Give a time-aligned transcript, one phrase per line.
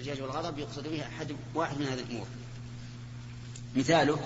[0.00, 2.26] الإجاج والغضب يقصد به أحد واحد من هذه الأمور.
[3.76, 4.18] مثاله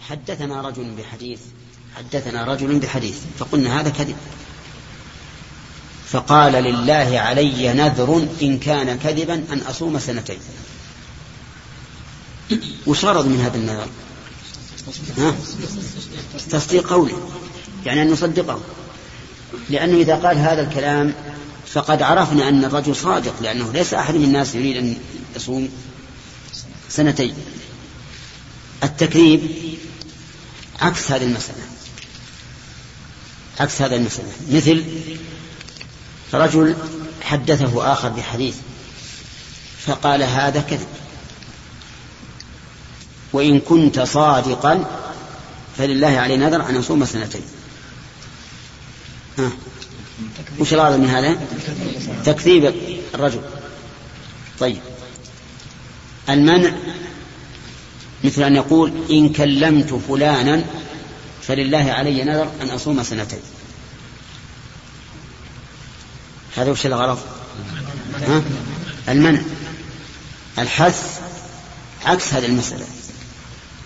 [0.00, 1.40] حدثنا رجل بحديث
[1.96, 4.16] حدثنا رجل بحديث فقلنا هذا كذب.
[6.08, 10.38] فقال لله علي نذر إن كان كذبا أن أصوم سنتين.
[12.86, 13.88] وش غرض من هذا النذر؟
[15.18, 15.34] ها؟
[16.50, 17.30] تصديق قوله
[17.86, 18.60] يعني أن نصدقه.
[19.70, 21.14] لأنه إذا قال هذا الكلام
[21.66, 24.96] فقد عرفنا أن الرجل صادق لأنه ليس أحد من الناس يريد أن
[25.36, 25.68] يصوم
[26.88, 27.34] سنتين.
[28.82, 29.40] التكذيب
[30.80, 31.62] عكس هذه المسألة.
[33.60, 34.28] عكس هذه المسألة.
[34.50, 34.84] مثل
[36.34, 36.76] رجل
[37.22, 38.54] حدثه آخر بحديث
[39.86, 40.86] فقال هذا كذب.
[43.32, 44.84] وإن كنت صادقا
[45.78, 47.42] فلله علي نذر أن يصوم سنتين.
[49.38, 49.50] ها.
[50.58, 51.36] وش الغرض من هذا؟
[52.24, 52.74] تكذيب
[53.14, 53.40] الرجل.
[54.60, 54.78] طيب.
[56.28, 56.72] المنع
[58.24, 60.64] مثل أن يقول إن كلمت فلانا
[61.42, 63.38] فلله علي نذر أن أصوم سنتين.
[66.56, 67.18] هذا وش الغرض؟
[68.28, 68.42] ها؟
[69.08, 69.40] المنع.
[70.58, 71.20] الحث
[72.04, 72.86] عكس هذه المسألة.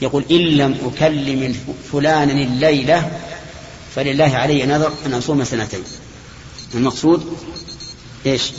[0.02, 1.56] يقول إن لم أكلم
[1.92, 3.20] فلانا الليلة
[3.94, 5.82] فلله علي نذر أن أصوم سنتين.
[6.74, 7.38] المقصود
[8.26, 8.52] إيش؟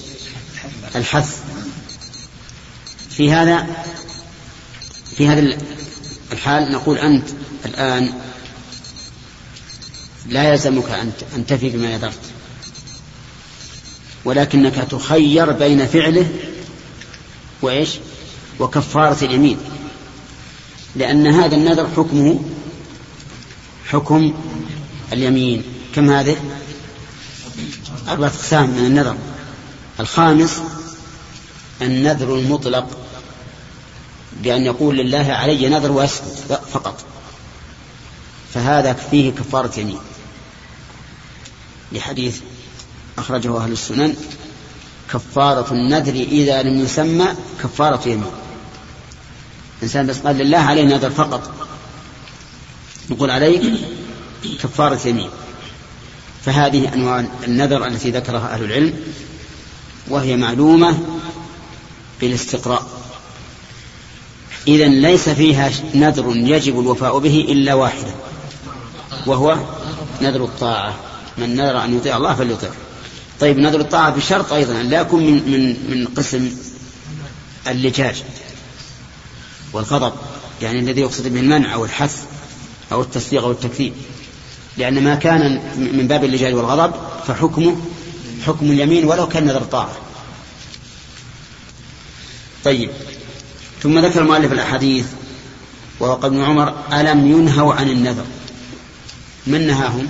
[0.95, 1.37] الحث.
[3.09, 3.67] في هذا
[5.15, 5.57] في هذا
[6.31, 7.29] الحال نقول أنت
[7.65, 8.13] الآن
[10.27, 10.89] لا يلزمك
[11.35, 12.19] أن تفي بما نذرت
[14.25, 16.29] ولكنك تخير بين فعله
[17.61, 17.89] وإيش؟
[18.59, 19.57] وكفارة اليمين.
[20.95, 22.39] لأن هذا النذر حكمه
[23.85, 24.33] حكم
[25.13, 25.63] اليمين.
[25.95, 26.37] كم هذه؟
[28.09, 29.17] أربعة أقسام من النذر.
[29.99, 30.61] الخامس
[31.81, 32.87] النذر المطلق
[34.43, 37.03] بأن يقول لله علي نذر ويسكت فقط.
[38.53, 39.99] فهذا فيه كفارة يمين.
[41.91, 42.39] لحديث
[43.17, 44.15] أخرجه أهل السنن
[45.13, 47.27] كفارة النذر إذا لم يسمى
[47.63, 48.31] كفارة يمين.
[49.83, 51.51] إنسان بس قال لله عليه نذر فقط
[53.09, 53.61] نقول عليك
[54.63, 55.29] كفارة يمين.
[56.45, 58.93] فهذه أنواع النذر التي ذكرها أهل العلم
[60.07, 60.99] وهي معلومة
[62.21, 62.87] بالاستقراء.
[64.67, 68.11] إذا ليس فيها نذر يجب الوفاء به إلا واحدة
[69.25, 69.57] وهو
[70.21, 70.93] نذر الطاعة.
[71.37, 72.69] من نذر أن يطيع الله فليطيع.
[73.39, 76.51] طيب نذر الطاعة بشرط أيضا أن لا يكون من, من, من قسم
[77.67, 78.23] اللجاج
[79.73, 80.13] والغضب
[80.61, 82.23] يعني الذي يقصد به المنع أو الحث
[82.91, 83.93] أو التصديق أو التكذيب.
[84.77, 86.93] لأن ما كان من باب اللجاج والغضب
[87.27, 87.75] فحكمه
[88.45, 89.97] حكم اليمين ولو كان نذر طاعة.
[92.63, 92.89] طيب.
[93.83, 95.05] ثم ذكر المؤلف الأحاديث
[95.99, 98.25] وقال ابن عمر ألم ينهوا عن النذر؟
[99.47, 100.07] من نهاهم؟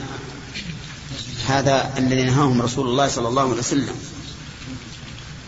[1.47, 3.96] هذا الذي نهاهم رسول الله صلى الله عليه وسلم.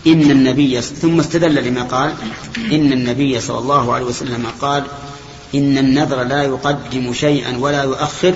[0.08, 2.14] إن النبي ثم استدل لما قال
[2.58, 4.84] إن النبي صلى الله عليه وسلم قال
[5.56, 8.36] إن النذر لا يقدم شيئا ولا يؤخر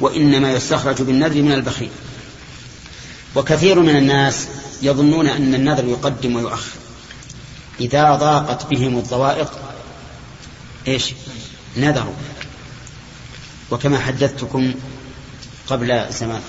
[0.00, 1.90] وإنما يستخرج بالنذر من البخيل.
[3.34, 4.46] وكثير من الناس
[4.82, 6.72] يظنون أن النذر يقدم ويؤخر.
[7.80, 9.52] إذا ضاقت بهم الضوائق
[10.88, 11.12] إيش؟
[11.76, 12.14] نذروا.
[13.70, 14.74] وكما حدثتكم
[15.68, 16.42] قبل زمان.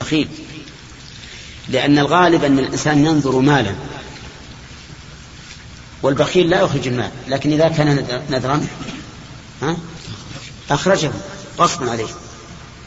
[0.00, 0.28] بخيل.
[1.68, 3.74] لأن الغالب أن الإنسان ينظر مالا.
[6.02, 8.66] والبخيل لا يخرج المال لكن إذا كان نذرا
[9.62, 9.76] ها؟
[10.70, 11.10] أخرجه.
[11.58, 12.06] غصبا عليه.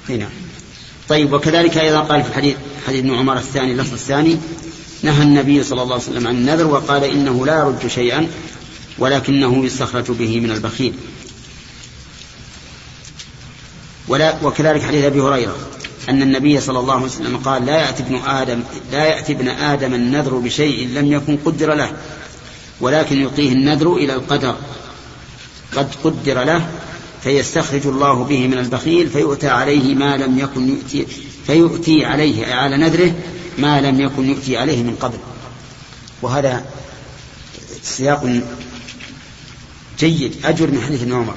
[0.09, 0.29] هنا.
[1.09, 2.55] طيب وكذلك أيضا قال في الحديث
[2.87, 4.37] حديث ابن عمر الثاني اللفظ الثاني
[5.03, 8.27] نهى النبي صلى الله عليه وسلم عن النذر وقال إنه لا يرد شيئا
[8.97, 10.93] ولكنه يستخرج به من البخيل.
[14.07, 15.55] ولا وكذلك حديث أبي هريرة
[16.09, 19.93] أن النبي صلى الله عليه وسلم قال لا يأتي ابن آدم لا يأتي ابن آدم
[19.93, 21.91] النذر بشيء لم يكن قدر له
[22.81, 24.55] ولكن يعطيه النذر إلى القدر
[25.75, 26.69] قد قدر له
[27.27, 31.07] فيستخرج الله به من البخيل فيؤتى عليه ما لم يكن يؤتي
[31.47, 33.13] فيؤتي عليه على نذره
[33.57, 35.17] ما لم يكن يؤتي عليه من قبل.
[36.21, 36.65] وهذا
[37.83, 38.41] سياق
[39.99, 41.35] جيد أجر من حديث ابن عمر.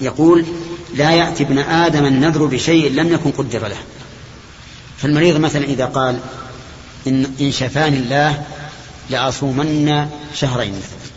[0.00, 0.44] يقول
[0.94, 3.80] لا يأتي ابن آدم النذر بشيء لم يكن قدر له.
[4.98, 6.20] فالمريض مثلا إذا قال
[7.06, 8.44] إن, إن شفاني الله
[9.10, 11.10] لأصومن شهرين مثلا.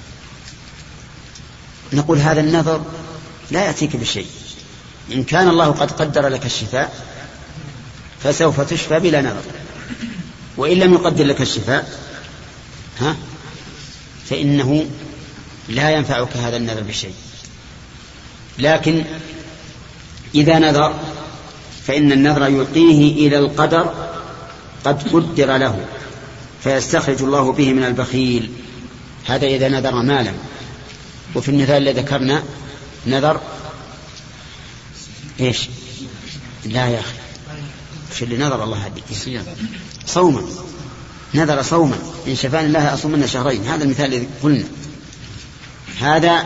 [1.94, 2.84] نقول هذا النذر
[3.54, 4.26] لا يأتيك بشيء.
[5.12, 7.04] إن كان الله قد قدر لك الشفاء
[8.24, 9.44] فسوف تشفى بلا نذر.
[10.58, 12.00] وإن لم يقدر لك الشفاء
[13.00, 13.16] ها
[14.30, 14.86] فإنه
[15.70, 17.14] لا ينفعك هذا النذر بشيء.
[18.60, 19.04] لكن
[20.36, 21.00] إذا نذر
[21.88, 23.94] فإن النذر يعطيه إلى القدر
[24.84, 25.86] قد قدر له
[26.64, 28.52] فيستخرج الله به من البخيل.
[29.26, 30.34] هذا إذا نذر مالا.
[31.36, 32.44] وفي المثال الذي ذكرنا
[33.08, 33.42] نذر
[35.40, 35.70] إيش؟
[36.66, 37.14] لا يا أخي.
[38.12, 39.04] وش اللي نذر الله هديك
[40.06, 40.42] صوما.
[41.34, 41.98] نذر صوما.
[42.28, 43.68] إن شفاني الله اصومن شهرين.
[43.68, 44.66] هذا المثال الذي قلنا.
[46.00, 46.46] هذا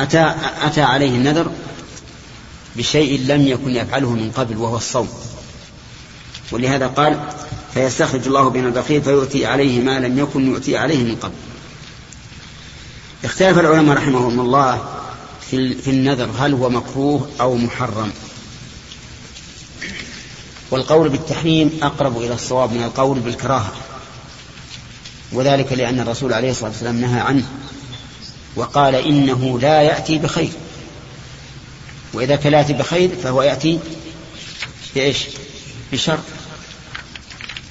[0.00, 1.50] أتى, أتى عليه النذر
[2.76, 5.08] بشيء لم يكن يفعله من قبل وهو الصوم.
[6.52, 7.30] ولهذا قال
[7.74, 11.34] فيستخرج الله بين البخيل فيؤتي عليه ما لم يكن يؤتي عليه من قبل.
[13.24, 14.84] اختلف العلماء رحمهم الله
[15.50, 18.12] في النذر هل هو مكروه أو محرم؟
[20.70, 23.72] والقول بالتحريم أقرب إلى الصواب من القول بالكراهة
[25.32, 27.44] وذلك لأن الرسول عليه الصلاة والسلام نهى عنه
[28.56, 30.50] وقال إنه لا يأتي بخير
[32.12, 33.78] وإذا كان يأتي بخير فهو يأتي
[34.94, 35.18] بإيش؟
[35.92, 36.18] بشر.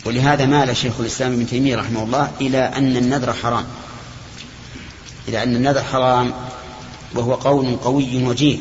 [0.05, 3.65] ولهذا مال شيخ الإسلام ابن تيمية رحمه الله إلى أن النذر حرام.
[5.27, 6.33] إلى أن النذر حرام
[7.15, 8.57] وهو قول قوي وجيه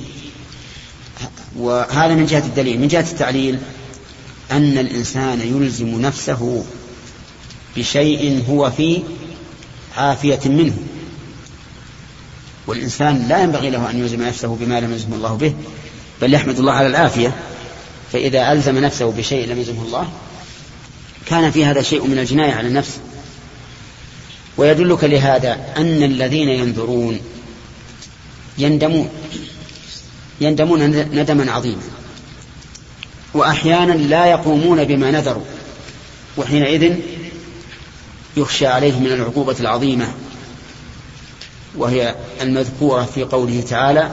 [1.56, 2.80] وهذا من جهة الدليل.
[2.80, 3.58] من جهة التعليل
[4.50, 6.64] أن الإنسان يلزم نفسه
[7.76, 9.02] بشيء هو في
[9.96, 10.74] عافية منه.
[12.66, 15.54] والإنسان لا ينبغي له أن يلزم نفسه بما لم يلزم الله به
[16.22, 17.36] بل يحمد الله على العافية.
[18.12, 20.08] فإذا ألزم نفسه بشيء لم يلزمه الله
[21.26, 22.98] كان في هذا شيء من الجناية على النفس.
[24.56, 27.20] ويدلك لهذا أن الذين ينذرون
[28.58, 29.08] يندمون
[30.40, 31.82] يندمون ندما عظيما.
[33.34, 35.44] وأحيانا لا يقومون بما نذروا
[36.36, 36.94] وحينئذ
[38.36, 40.08] يخشى عليه من العقوبة العظيمة
[41.76, 44.10] وهي المذكورة في قوله تعالى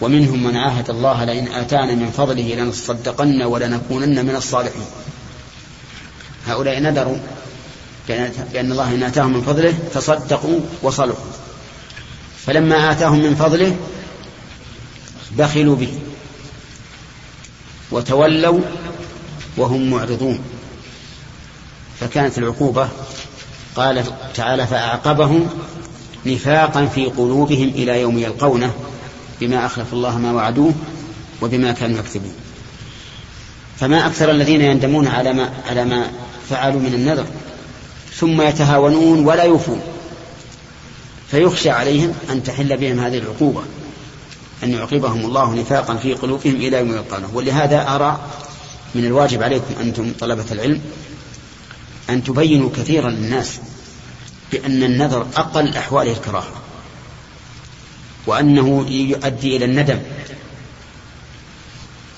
[0.00, 4.86] ومنهم من عاهد الله لئن آتانا من فضله لنصدقن ولنكونن من الصالحين.
[6.46, 7.18] هؤلاء نذروا
[8.08, 11.24] بأن الله إن آتاهم من فضله تصدقوا وصلحوا.
[12.46, 13.76] فلما آتاهم من فضله
[15.38, 15.98] بخلوا به
[17.90, 18.60] وتولوا
[19.56, 20.40] وهم معرضون.
[22.00, 22.88] فكانت العقوبة
[23.76, 24.04] قال
[24.34, 25.48] تعالى فأعقبهم
[26.26, 28.72] نفاقا في قلوبهم إلى يوم يلقونه
[29.40, 30.74] بما أخلف الله ما وعدوه
[31.42, 32.32] وبما كانوا يكذبون
[33.80, 36.10] فما أكثر الذين يندمون على ما, على ما
[36.50, 37.26] فعلوا من النذر.
[38.16, 39.80] ثم يتهاونون ولا يوفون.
[41.30, 43.62] فيخشى عليهم أن تحل بهم هذه العقوبة
[44.62, 48.20] أن يعقبهم الله نفاقا في قلوبهم إلى يوم يلقونه ولهذا أرى
[48.94, 50.80] من الواجب عليكم أنتم طلبة العلم
[52.10, 53.58] أن تبينوا كثيرا للناس
[54.52, 56.52] بأن النذر أقل أحواله الكراهة
[58.26, 59.98] وأنه يؤدي إلى الندم.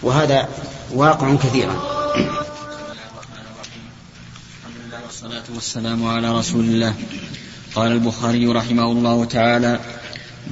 [0.03, 0.49] وهذا
[0.95, 1.83] واقع كثيرا.
[5.35, 6.95] والصلاة والسلام على رسول الله.
[7.75, 9.81] قال البخاري رحمه الله تعالى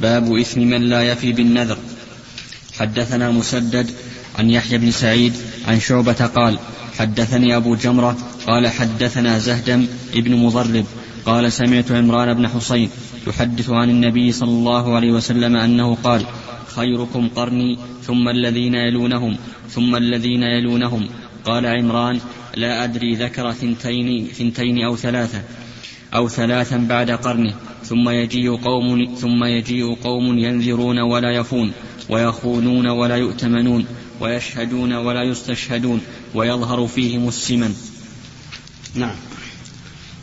[0.02, 1.78] باب إثم من لا يفي بالنذر.
[2.78, 3.90] حدثنا مسدد
[4.38, 5.32] عن يحيى بن سعيد
[5.68, 6.58] عن شعبة قال
[6.98, 10.86] حدثني أبو جمرة قال حدثنا زهدم ابن مضرب
[11.26, 12.90] قال سمعت عمران بن حصين
[13.26, 16.26] يحدث عن النبي صلى الله عليه وسلم أنه قال
[16.76, 19.36] خيركم قرني ثم الذين يلونهم
[19.70, 21.08] ثم الذين يلونهم.
[21.44, 22.20] قال عمران
[22.56, 25.42] لا أدري ذكر ثنتين ثنتين أو ثلاثة
[26.14, 27.54] أو ثلاثا بعد قرنه
[27.84, 31.72] ثم يجيء قوم ثم يجيء قوم ينذرون ولا يفون
[32.08, 33.86] ويخونون ولا يؤتمنون
[34.20, 36.00] ويشهدون ولا يستشهدون
[36.34, 37.74] ويظهر فيهم السمن.
[38.94, 39.14] نعم.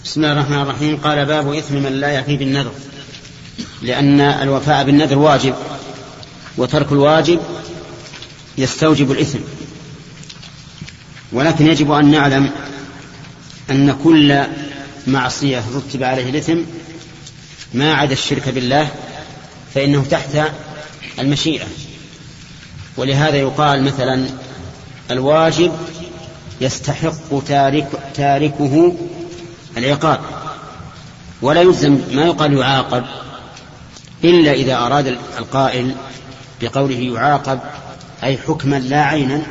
[0.05, 0.97] بسم الله الرحمن الرحيم.
[0.97, 2.71] قال باب إثم من لا يفي بالنذر.
[3.81, 5.55] لأن الوفاء بالنذر واجب
[6.57, 7.39] وترك الواجب
[8.57, 9.39] يستوجب الإثم.
[11.31, 12.51] ولكن يجب أن نعلم
[13.69, 14.43] أن كل
[15.07, 16.57] معصية رتب عليه الإثم
[17.73, 18.87] ما عدا الشرك بالله
[19.75, 20.37] فإنه تحت
[21.19, 21.65] المشيئة.
[22.97, 24.25] ولهذا يقال مثلا
[25.11, 25.71] الواجب
[26.61, 28.95] يستحق تارك تاركه
[29.77, 30.19] العقاب.
[31.41, 33.05] ولا يلزم ما يقال يعاقب
[34.23, 35.95] إلا إذا أراد القائل
[36.61, 37.59] بقوله يعاقب
[38.23, 39.41] أي حكما لا عينا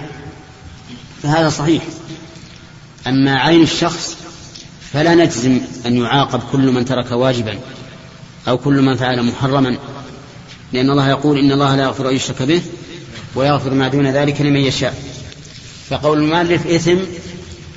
[1.22, 1.82] فهذا صحيح.
[3.06, 4.16] أما عين الشخص
[4.92, 7.58] فلا نجزم أن يعاقب كل من ترك واجبا
[8.48, 9.76] أو كل من فعل محرما
[10.72, 12.62] لأن الله يقول إن الله لا يغفر أن يشرك به
[13.34, 15.02] ويغفر ما دون ذلك لمن يشاء.
[15.90, 16.96] فقول المؤلف إثم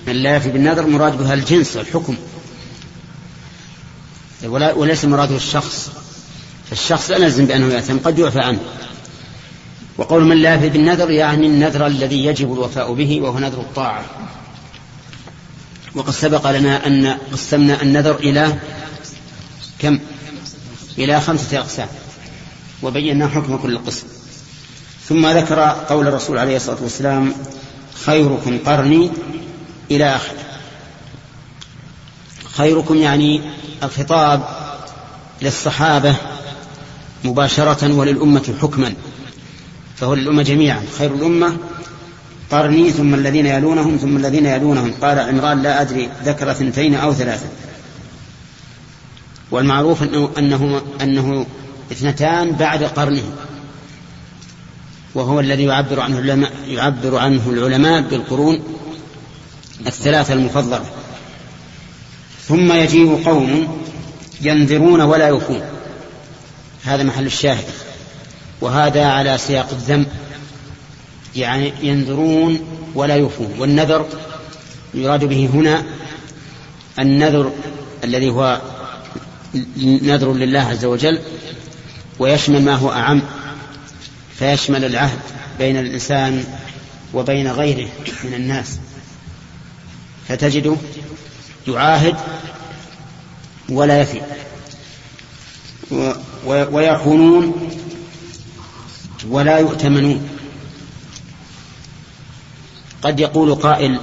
[0.08, 2.16] من لا يفي بالنذر مراد بها الجنس الحكم
[4.44, 5.92] وليس مراده الشخص.
[6.70, 8.60] فالشخص لا نلزم بأنه يأثم قد يعفى عنه.
[10.01, 14.05] وقول من لا يفي بالنذر يعني النذر الذي يجب الوفاء به وهو نذر الطاعة.
[15.96, 18.55] وقد سبق لنا أن قسمنا النذر إلى
[19.79, 20.00] كم؟
[20.98, 21.88] إلى خمسة أقسام
[22.84, 24.08] وبينا حكم كل قسم.
[25.10, 27.34] ثم ذكر قول الرسول عليه الصلاة والسلام
[28.05, 29.12] خيركم قرني
[29.91, 30.43] إلى آخره
[32.46, 33.41] خيركم يعني
[33.84, 34.43] الخطاب
[35.41, 36.15] للصحابة
[37.24, 38.93] مباشرة وللأمة حكما.
[40.01, 40.81] فهو للأمة جميعا.
[40.98, 41.58] خير الأمة
[42.51, 44.93] قرني ثم الذين يلونهم ثم الذين يلونهم.
[45.01, 47.46] قال عمران لا أدري ذكر ثنتين أو ثلاثة.
[49.51, 51.46] والمعروف أنه, أنه, أنه
[51.91, 53.24] اثنتان بعد قرنه.
[55.15, 58.63] وهو الذي يعبر عنه العلماء يعبر عنه العلماء بالقرون
[59.88, 60.86] الثلاثة المفضلة.
[62.48, 63.77] ثم يجيء قوم
[64.41, 65.62] ينذرون ولا يوفون
[66.84, 67.91] هذا محل الشاهد.
[68.62, 70.06] وهذا على سياق الذم.
[71.36, 72.60] يعني ينذرون
[72.96, 73.56] ولا يوفون.
[73.60, 74.08] والنذر
[74.94, 75.84] يراد به هنا
[77.00, 77.51] النذر
[78.03, 78.62] الذي هو
[79.84, 81.20] نذر لله عز وجل
[82.20, 83.22] ويشمل ما هو أعم
[84.39, 85.20] فيشمل العهد
[85.60, 86.46] بين الإنسان
[87.13, 87.89] وبين غيره
[88.24, 88.80] من الناس.
[90.27, 90.75] فتجده
[91.68, 92.15] يعاهد
[93.70, 94.22] ولا يفي.
[96.46, 97.70] ويخونون
[99.30, 100.30] ولا يؤتمنون.
[103.01, 104.00] قد يقول قائل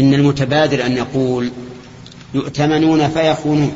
[0.00, 1.50] إن المتبادر أن يقول
[2.34, 3.74] يؤتمنون فيخونون.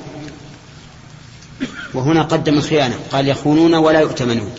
[1.95, 4.50] وهنا قدم الخيانة قال يخونون ولا يؤتمنون.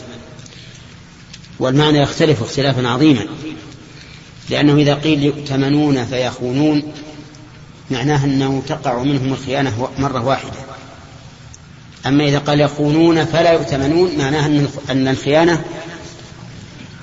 [1.60, 3.26] والمعنى يختلف اختلافا عظيما.
[4.50, 6.84] لأنه إذا قيل يؤتمنون فيخونون
[7.92, 10.67] معناه أنه تقع منهم الخيانة مرة واحدة.
[12.06, 15.64] أما إذا قال يخونون فلا يؤتمنون معناه أن الخيانة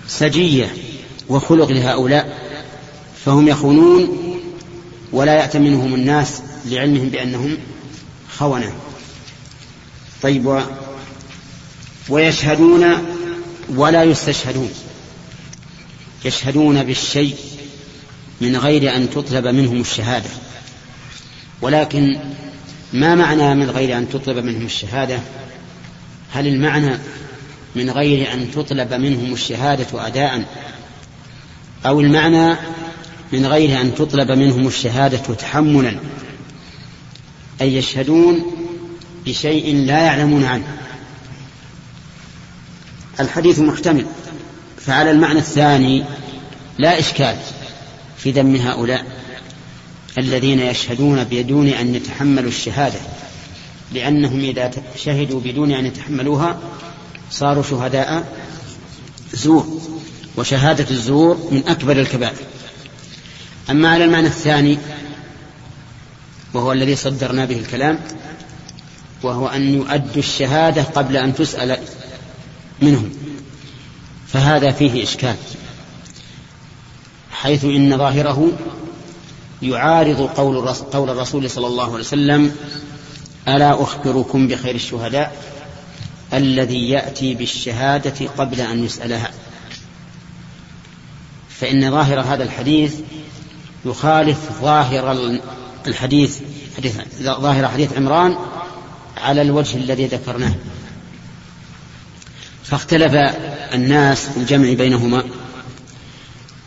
[0.09, 0.75] سجية
[1.29, 2.39] وخلق لهؤلاء
[3.25, 4.19] فهم يخونون
[5.13, 7.59] ولا يأتمنهم الناس لعلمهم بأنهم
[8.39, 8.73] خونة.
[10.23, 10.61] طيب و
[12.09, 12.85] ويشهدون
[13.75, 14.71] ولا يستشهدون.
[16.25, 17.37] يشهدون بالشيء
[18.41, 20.31] من غير أن تطلب منهم الشهادة.
[21.63, 22.19] ولكن
[22.95, 25.19] ما معنى من غير أن تطلب منهم الشهادة؟
[26.33, 26.99] هل المعنى
[27.75, 30.45] من غير أن تطلب منهم الشهادة أداء؟
[31.87, 32.57] أو المعنى
[33.33, 35.99] من غير أن تطلب منهم الشهادة تحملا؟
[37.61, 38.43] أي يشهدون
[39.27, 40.77] بشيء لا يعلمون عنه.
[43.21, 44.07] الحديث محتمل.
[44.79, 46.05] فعلى المعنى الثاني
[46.79, 47.37] لا إشكال
[48.17, 49.24] في ذم هؤلاء.
[50.19, 53.01] الذين يشهدون بدون أن يتحملوا الشهادة
[53.93, 56.59] لأنهم إذا شهدوا بدون أن يتحملوها
[57.31, 58.33] صاروا شهداء
[59.33, 59.81] زور
[60.37, 62.37] وشهادة الزور من أكبر الكبائر.
[63.71, 64.79] أما على المعنى الثاني
[66.55, 68.01] وهو الذي صدرنا به الكلام
[69.23, 71.79] وهو أن يؤدوا الشهادة قبل أن تسأل
[72.83, 73.13] منهم.
[74.27, 75.37] فهذا فيه إشكال
[77.33, 78.53] حيث إن ظاهره
[79.65, 82.57] يعارض قول قول الرسول صلى الله عليه وسلم
[83.49, 85.37] ألا أخبركم بخير الشهداء
[86.33, 89.31] الذي يأتي بالشهادة قبل أن يسألها؟
[91.49, 92.95] فإن ظاهر هذا الحديث
[93.85, 95.39] يخالف ظاهر
[95.87, 96.39] الحديث
[96.77, 98.37] حديث ظاهر حديث عمران
[99.17, 100.55] على الوجه الذي ذكرناه.
[102.65, 103.15] فاختلف
[103.75, 105.25] الناس في الجمع بينهما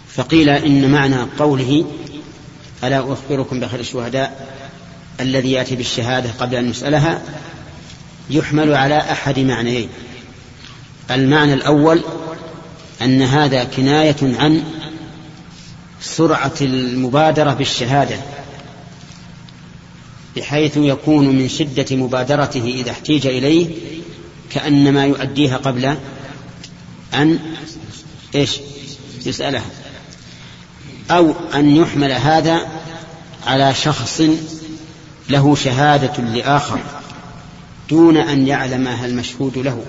[0.08, 1.86] فقيل إن معنى قوله
[2.84, 4.58] ألا أخبركم بخير الشهداء
[5.20, 7.22] الذي يأتي بالشهادة قبل أن يسألها؟
[8.30, 9.90] يحمل على أحد معنيين.
[11.12, 12.02] المعنى الأول
[13.02, 14.64] أن هذا كناية عن
[16.02, 18.16] سرعة المبادرة بالشهادة
[20.36, 23.68] بحيث يكون من شدة مبادرته إذا احتيج إليه
[24.52, 25.96] كأنما يؤديها قبل
[27.14, 27.40] أن
[28.36, 28.60] إيش؟
[29.26, 29.66] يسألها.
[31.12, 32.68] أو أن يحمل هذا
[33.48, 34.22] على شخص
[35.30, 36.80] له شهادة لآخر
[37.90, 39.86] دون أن يعلمها المشهود له.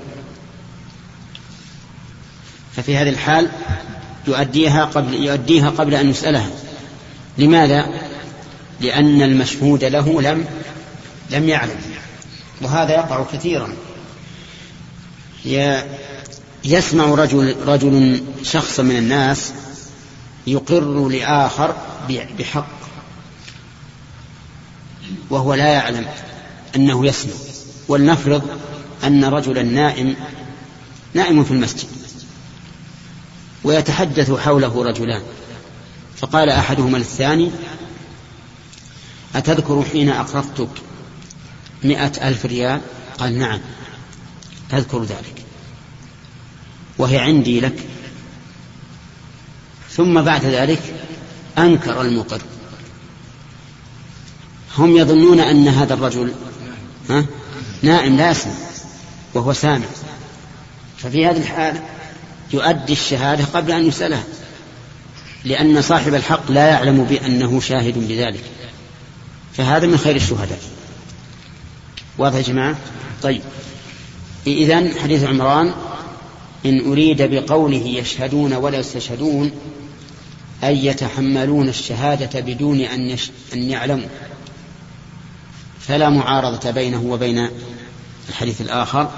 [2.76, 3.48] ففي هذه الحال
[4.28, 6.50] يؤديها قبل يؤديها قبل أن يسألها.
[7.38, 7.87] لماذا؟
[8.80, 10.44] لأن المشهود له لم
[11.30, 11.80] لم يعلم.
[12.62, 13.68] وهذا يقع كثيرا.
[16.64, 19.52] يسمع رجل رجل شخص من الناس
[20.52, 21.76] يقر لآخر
[22.38, 22.78] بحق
[25.30, 26.06] وهو لا يعلم
[26.76, 27.32] أنه يسمع
[27.88, 28.42] ولنفرض
[29.04, 30.16] أن رجلا نائم
[31.14, 31.88] نائم في المسجد
[33.64, 35.22] ويتحدث حوله رجلان.
[36.16, 37.50] فقال أحدهما للثاني
[39.34, 40.68] أتذكر حين أقرضتك
[41.84, 42.80] مئة ألف ريال؟
[43.18, 43.60] قال نعم
[44.72, 45.44] أذكر ذلك
[46.98, 47.86] وهي عندي لك
[49.90, 50.83] ثم بعد ذلك
[51.59, 52.40] أنكر المقر.
[54.78, 56.33] هم يظنون أن هذا الرجل
[57.11, 57.25] ها
[57.83, 58.52] نائم لا يسمع
[59.35, 59.87] وهو سامع.
[60.99, 61.80] ففي هذه الحال
[62.52, 64.25] يؤدي الشهادة قبل أن يسألها
[65.45, 68.45] لأن صاحب الحق لا يعلم بأنه شاهد بذلك
[69.52, 70.61] فهذا من خير الشهداء.
[72.18, 72.76] واضح يا جماعة؟
[73.23, 73.42] طيب.
[74.47, 75.75] إذن حديث عمران
[76.66, 79.50] إن أريد بقوله يشهدون ولا يستشهدون
[80.64, 83.30] أي يتحملون الشهادة بدون أن, يش...
[83.54, 84.08] أن يعلموا.
[85.80, 87.48] فلا معارضة بينه وبين
[88.28, 89.10] الحديث الآخر.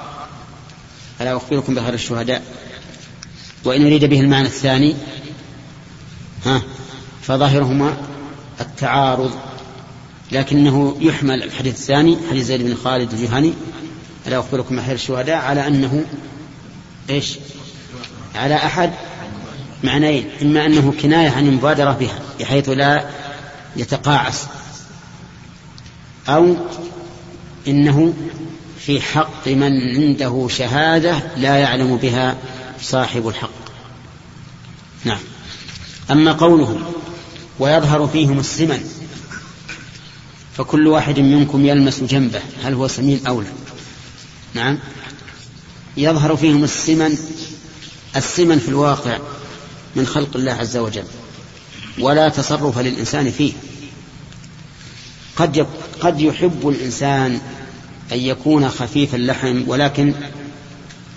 [1.21, 2.43] ألا أخبركم بخير الشهداء؟
[3.65, 4.97] وإن أريد به المعنى الثاني
[6.47, 6.63] ها
[7.23, 7.97] فظاهرهما
[8.61, 9.33] التعارض
[10.33, 13.53] لكنه يحمل الحديث الثاني حديث زيد بن خالد الجهني.
[14.27, 16.05] ألا أخبركم بخير الشهداء على أنه
[17.11, 17.39] إيش؟
[18.35, 18.93] على أحد
[19.85, 23.05] معنيين إما أنه كناية عن المبادرة بها بحيث لا
[23.77, 24.47] يتقاعس
[26.29, 26.57] أو
[27.69, 28.15] إنه
[28.79, 32.37] في حق من عنده شهادة لا يعلم بها
[32.83, 33.51] صاحب الحق.
[35.05, 35.21] نعم.
[36.11, 36.79] أما قوله
[37.59, 38.91] ويظهر فيهم السمن
[40.57, 43.49] فكل واحد منكم يلمس جنبه هل هو سمين أو لا؟
[44.55, 44.79] نعم.
[45.97, 47.19] يظهر فيهم السمن
[48.17, 49.19] السمن في الواقع
[49.97, 51.05] من خلق الله عز وجل.
[51.99, 53.53] ولا تصرف للإنسان فيه.
[55.37, 55.67] قد
[56.01, 57.41] قد يحب الإنسان
[58.13, 60.15] أن يكون خفيف اللحم ولكن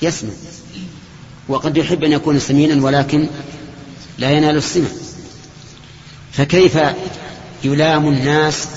[0.02, 0.36] يسمن.
[1.48, 3.28] وقد يحب أن يكون سمينا ولكن
[4.18, 4.92] لا ينال السمن.
[6.32, 6.78] فكيف
[7.64, 8.68] يلام الناس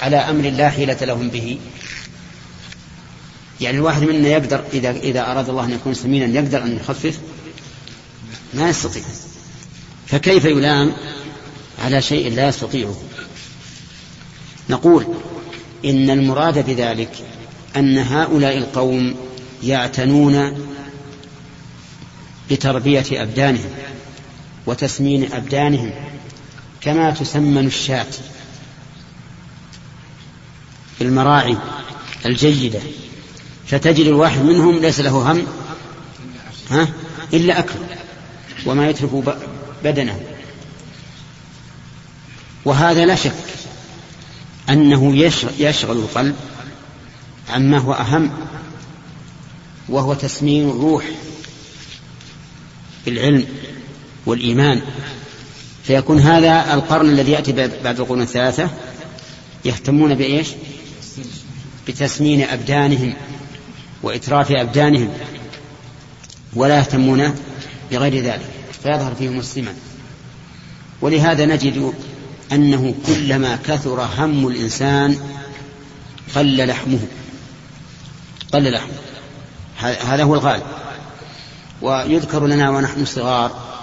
[0.00, 1.58] على أمر لا حيلة لهم به؟
[3.60, 7.18] يعني الواحد منا يقدر إذا إذا أراد الله أن يكون سمينا يقدر أن يخفف؟
[8.54, 9.02] ما يستطيع.
[10.06, 10.92] فكيف يلام
[11.84, 12.96] على شيء لا يستطيعه؟
[14.70, 15.06] نقول
[15.84, 17.10] إن المراد بذلك
[17.76, 19.14] أن هؤلاء القوم
[19.62, 20.66] يعتنون
[22.50, 23.70] بتربية أبدانهم
[24.66, 25.90] وتسمين أبدانهم
[26.80, 28.06] كما تسمن الشاة
[31.00, 31.56] بالمراعي
[32.26, 32.80] الجيدة
[33.66, 35.46] فتجد الواحد منهم ليس له هم
[36.70, 36.88] ها
[37.32, 37.78] إلا أكل
[38.66, 39.10] وما يترك
[39.86, 40.20] بدنه.
[42.64, 43.32] وهذا لا شك
[44.68, 45.16] أنه
[45.58, 46.36] يشغل القلب
[47.50, 48.30] عما هو أهم
[49.88, 51.04] وهو تسمين الروح
[53.06, 53.46] بالعلم
[54.26, 54.82] والإيمان.
[55.84, 57.52] فيكون هذا القرن الذي يأتي
[57.84, 58.70] بعد القرون الثلاثة
[59.64, 60.48] يهتمون بإيش؟
[61.88, 63.14] بتسمين أبدانهم
[64.02, 65.08] وإتراف أبدانهم
[66.54, 67.34] ولا يهتمون
[67.90, 68.50] بغير ذلك.
[68.86, 69.74] فيظهر فيهم السمن
[71.00, 71.94] ولهذا نجد
[72.52, 75.18] أنه كلما كثر هم الإنسان
[76.34, 76.98] قل لحمه.
[78.52, 78.92] قل لحمه.
[79.78, 80.62] هذا هو الغالب.
[81.82, 83.80] ويذكر لنا ونحن صغار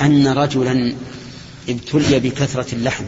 [0.00, 0.94] أن رجلا
[1.68, 3.04] ابتلي بكثرة اللحم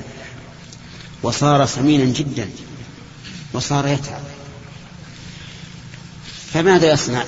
[1.22, 2.50] وصار سمينا جدا
[3.52, 4.22] وصار يتعب.
[6.52, 7.24] فماذا يصنع؟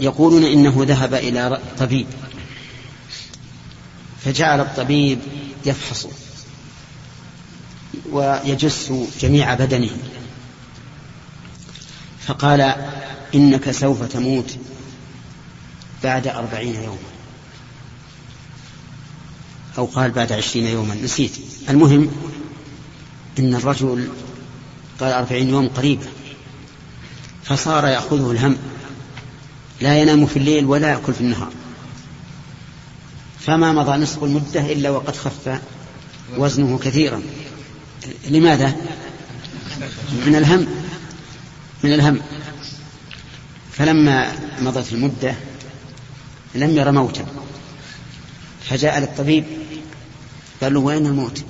[0.00, 2.06] يقولون إنه ذهب إلى طبيب.
[4.26, 5.18] فجعل الطبيب
[5.66, 6.06] يفحص
[8.10, 9.90] ويجس جميع بدنه.
[12.26, 12.74] فقال
[13.34, 14.56] إنك سوف تموت
[16.04, 16.98] بعد أربعين يوما.
[19.78, 20.94] أو قال بعد عشرين يوما.
[20.94, 21.32] نسيت.
[21.68, 22.10] المهم
[23.38, 24.08] إن الرجل
[25.00, 26.06] قال أربعين يوم قريبة.
[27.44, 28.56] فصار يأخذه الهم.
[29.80, 31.52] لا ينام في الليل ولا يأكل في النهار.
[33.46, 35.60] فما مضى نصف المدة إلا وقد خف
[36.36, 37.22] وزنه كثيرا.
[38.28, 38.76] لماذا؟
[40.26, 40.66] من الهم.
[41.84, 42.20] من الهم.
[43.72, 45.34] فلما مضت المدة
[46.54, 47.26] لم ير موتا.
[48.70, 49.44] فجاء للطبيب
[50.62, 51.44] قال له وين الموت؟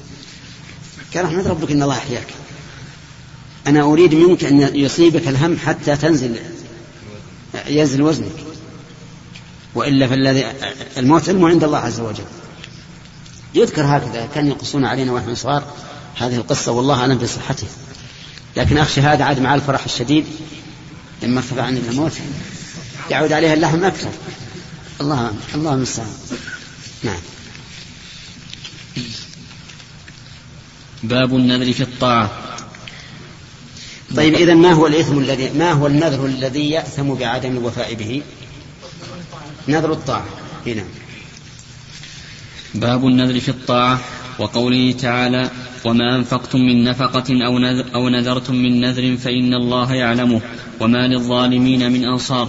[1.15, 2.27] قال احمد ربك إن الله احياك
[3.67, 6.37] أنا أريد منك أن يصيبك الهم حتى تنزل
[7.69, 8.46] ينزل وزنك.
[9.77, 10.45] وإلا فالذي
[10.97, 12.25] الموت علم عند الله عز وجل.
[13.55, 15.65] يذكر هكذا كان يقصون علينا ونحن صغار
[16.17, 17.67] هذه القصة والله أعلم بصحته.
[18.57, 20.25] لكن أخشى هذا عاد مع الفرح الشديد
[21.23, 22.13] لما ارتفع عن الموت
[23.11, 24.11] يعود عليها اللحم أكثر.
[25.01, 26.13] الله الله المستعان.
[27.03, 27.21] نعم.
[31.03, 32.31] باب النذر في الطاعة.
[34.17, 38.23] طيب إذا ما هو الإثم الذي ما هو النذر الذي يأثم بعدم الوفاء به؟
[39.69, 40.25] نذر الطاعة.
[40.67, 40.85] هنا
[42.75, 44.01] باب النذر في الطاعة
[44.39, 45.51] وقوله تعالى
[45.85, 50.41] وما أنفقتم من نفقة أو, نذر أو نذرتم من نذر فإن الله يعلمه
[50.81, 52.49] وما للظالمين من أنصار.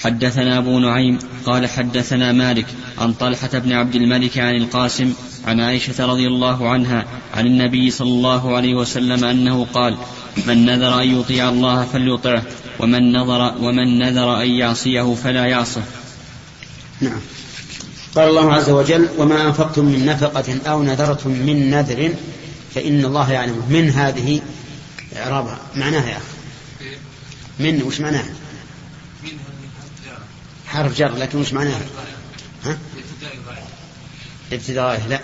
[0.00, 2.66] حدثنا أبو نعيم قال حدثنا مالك
[2.98, 5.12] عن طلحة بن عبد الملك عن القاسم
[5.46, 9.96] عن عائشة رضي الله عنها عن النبي صلى الله عليه وسلم أنه قال
[10.46, 12.42] من نذر أن يطيع الله فليطعه
[12.78, 15.82] ومن نذر ومن نذر أن يعصيه فلا يعصه.
[17.00, 17.20] نعم.
[18.16, 22.14] قال الله عز وجل وما أنفقتم من نفقة أو نذرتم من نذر
[22.74, 23.62] فإن الله يعلم.
[23.70, 24.40] من هذه
[25.16, 26.96] إعرابها معناها يا أخي؟
[27.58, 28.34] من وش معناها؟
[30.66, 31.16] حرف جر.
[31.16, 32.21] لكن وش معناها؟ ها
[34.52, 35.20] ابتداء لا.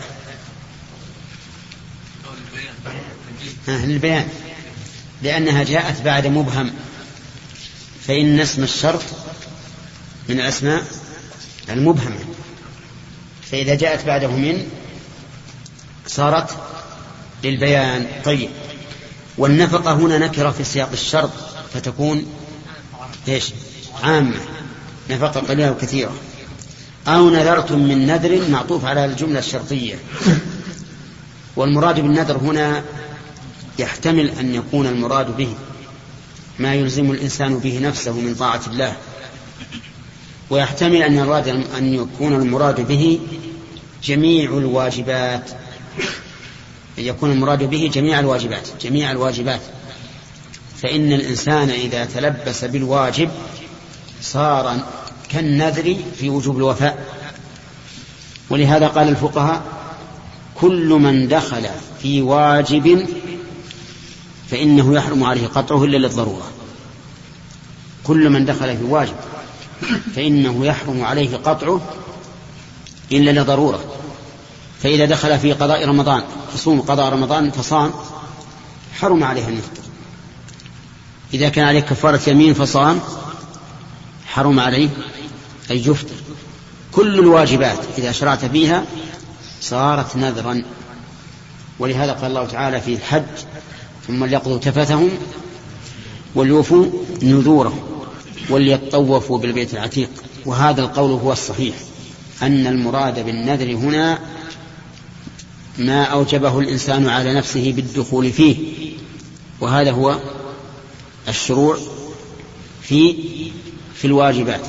[3.68, 4.28] ها للبيان.
[5.22, 6.72] لأنها جاءت بعد مبهم.
[8.06, 9.02] فإن اسم الشرط
[10.28, 10.84] من الأسماء
[11.70, 12.18] المبهمة
[13.50, 14.70] فإذا جاءت بعده من
[16.06, 16.56] صارت
[17.44, 18.06] للبيان.
[18.24, 18.50] طيب.
[19.38, 21.30] والنفقة هنا نكرة في سياق الشرط
[21.74, 22.26] فتكون
[23.28, 23.44] إيش؟
[24.02, 24.40] عامة.
[25.10, 26.14] نفقة قليلة وكثيرة.
[27.06, 29.94] أو نذرتم من نذر معطوف على الجملة الشرطية.
[31.56, 32.84] والمراد بالنذر هنا
[33.78, 35.54] يحتمل أن يكون المراد به
[36.58, 38.96] ما يلزم الإنسان به نفسه من طاعة الله.
[40.50, 43.20] ويحتمل أن يراد أن يكون المراد به
[44.04, 45.50] جميع الواجبات.
[46.98, 49.60] يكون المراد به جميع الواجبات جميع الواجبات.
[50.82, 53.30] فإن الإنسان إذا تلبس بالواجب
[54.22, 54.80] صار
[55.28, 57.06] كالنذر في وجوب الوفاء.
[58.50, 59.62] ولهذا قال الفقهاء
[60.54, 61.66] كل من دخل
[62.02, 63.06] في واجب
[64.50, 66.50] فإنه يحرم عليه قطعه إلا للضرورة.
[68.04, 69.16] كل من دخل في واجب
[70.16, 71.80] فإنه يحرم عليه قطعه
[73.12, 73.84] إلا لضرورة.
[74.82, 76.22] فإذا دخل في قضاء رمضان
[76.54, 77.92] فصوم قضاء رمضان فصام
[79.00, 79.82] حرم عليه أن يفطر
[81.34, 83.00] إذا كان عليه كفارة يمين فصام
[84.38, 84.88] حرم عليه
[85.70, 86.14] أن يفطر
[86.92, 88.84] كل الواجبات إذا شرعت فيها
[89.60, 90.62] صارت نذرا.
[91.78, 93.22] ولهذا قال الله تعالى في الحج
[94.06, 95.10] ثم ليقضوا تفثهم
[96.34, 96.86] وليوفوا
[97.22, 97.80] نذورهم
[98.50, 100.10] وليطوفوا بالبيت العتيق.
[100.46, 101.74] وهذا القول هو الصحيح
[102.42, 104.18] أن المراد بالنذر هنا
[105.78, 108.56] ما أوجبه الإنسان على نفسه بالدخول فيه.
[109.60, 110.18] وهذا هو
[111.28, 111.78] الشروع
[112.82, 113.14] في
[113.98, 114.60] في الواجبات.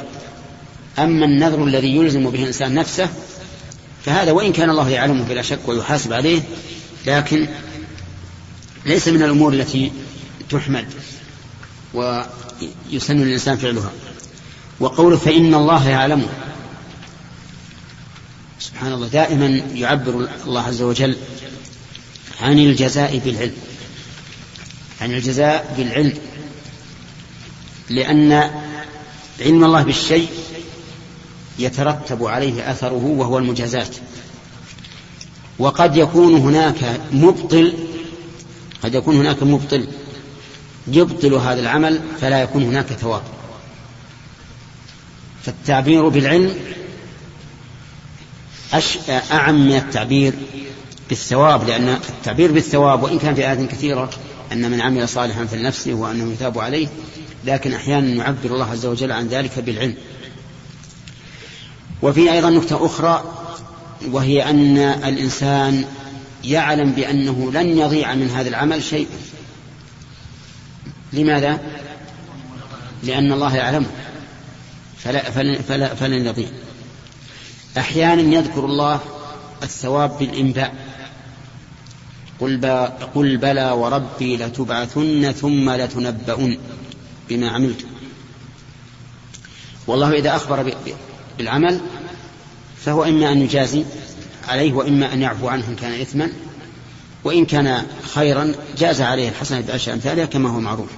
[0.99, 3.09] أما النذر الذي يلزم به الإنسان نفسه
[4.05, 6.41] فهذا وإن كان الله يعلمه بلا شك ويحاسب عليه
[7.07, 7.47] لكن
[8.85, 9.91] ليس من الأمور التي
[10.49, 10.85] تحمد
[11.93, 13.91] ويسن للإنسان فعلها.
[14.79, 16.27] وقوله فإن الله يعلمه
[18.59, 21.17] سبحان الله دائما يعبر الله عز وجل
[22.41, 23.55] عن الجزاء بالعلم.
[25.01, 26.17] عن الجزاء بالعلم
[27.89, 28.51] لأن
[29.41, 30.30] علم الله بالشيء
[31.60, 33.95] يترتب عليه أثره وهو المجازات.
[35.60, 37.73] وقد يكون هناك مبطل
[38.84, 39.88] قد يكون هناك مبطل
[40.88, 43.23] يبطل هذا العمل فلا يكون هناك ثواب.
[45.45, 46.56] فالتعبير بالعلم
[49.32, 50.34] أعم من التعبير
[51.10, 54.10] بالثواب لأن التعبير بالثواب وإن كان في آيات كثيرة
[54.51, 56.88] أن من عمل صالحا فلنفسه وأنه يثاب عليه
[57.45, 59.95] لكن أحيانا يعبر الله عز وجل عن ذلك بالعلم.
[62.01, 63.23] وفي أيضا نكتة أخرى
[64.12, 65.85] وهي أن الإنسان
[66.43, 69.07] يعلم بأنه لن يضيع من هذا العمل شيء.
[71.13, 71.59] لماذا؟
[73.03, 73.88] لأن الله يعلمه.
[74.97, 76.49] فلا فلن, فلا فلن يضيع.
[77.77, 78.99] أحيانا يذكر الله
[79.63, 80.88] الثواب بالإنباء.
[82.39, 82.65] قل,
[83.15, 86.58] قل بلى وربي لتبعثن ثم لتنبؤن
[87.30, 87.88] بما عملتم.
[89.88, 90.73] والله إذا أخبر
[91.38, 91.80] بالعمل
[92.86, 93.86] فهو إما أن يجازي
[94.47, 96.32] عليه وإما أن يعفو عنه إن كان إثما
[97.23, 100.89] وإن كان خيرا جاز عليه الحسنة بعشر أمثالها كما هو معروف.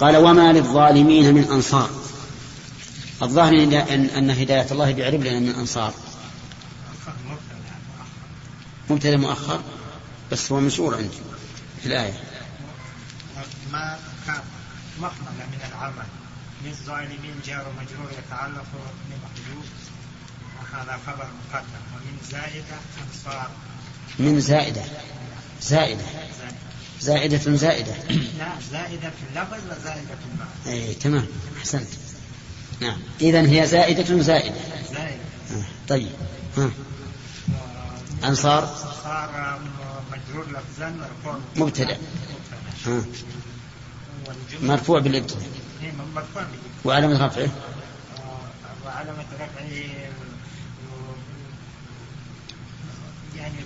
[0.00, 1.90] قال وما للظالمين من أنصار.
[3.22, 3.52] الظاهر
[4.18, 5.92] أن هداية الله بيعرب لنا من أنصار.
[8.90, 9.60] مبتدأ مؤخر؟
[10.32, 11.18] بس هو مشهور عندي.
[11.80, 12.14] في الآية.
[13.72, 13.98] ما
[14.98, 16.06] مخملة من العمل.
[16.64, 18.64] من ظالمين جار مجرور يتعلق
[19.08, 19.64] بمحجوب
[20.58, 21.82] وهذا خبر مقدم.
[21.94, 23.50] ومن زائدة أنصار.
[24.18, 24.82] من زائدة.
[25.62, 26.04] زائدة.
[27.00, 27.94] زائدة زائدة.
[28.38, 30.86] لا زائدة في اللفظ وزائدة في المعنى.
[30.88, 31.26] اي تمام.
[31.58, 31.88] أحسنت.
[32.80, 32.98] نعم.
[33.20, 34.60] اذا هي زائدة زائدة.
[34.92, 35.22] زائدة.
[35.52, 36.12] آه، طيب.
[36.56, 36.70] ها.
[38.24, 38.76] أنصار.
[39.04, 39.81] صار مجرور
[41.56, 41.98] مبتدأ.
[42.86, 43.04] ها.
[44.62, 45.42] مرفوع بالابتداء.
[45.82, 47.48] إيه، مرفوع به وعلامة رفعه.
[48.86, 49.64] وعلامة رفعه
[53.36, 53.58] يعني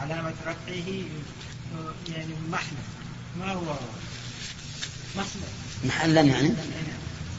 [0.00, 0.92] علامة رفعه
[2.08, 2.82] يعني محنة
[3.38, 3.74] ما هو
[5.16, 5.42] محنة
[5.84, 6.52] محلا يعني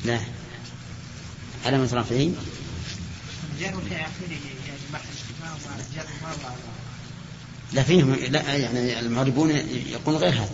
[0.05, 0.19] لا.
[1.65, 2.32] علامة رفعه.
[3.60, 4.32] جر في آخره
[4.67, 5.58] يعني محنة ما هو
[5.95, 6.53] جر ما هو
[7.73, 9.49] لا فيهم لا يعني المعربون
[9.91, 10.49] يقولون غير هذا.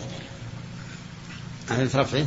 [1.70, 2.26] علامة رفعه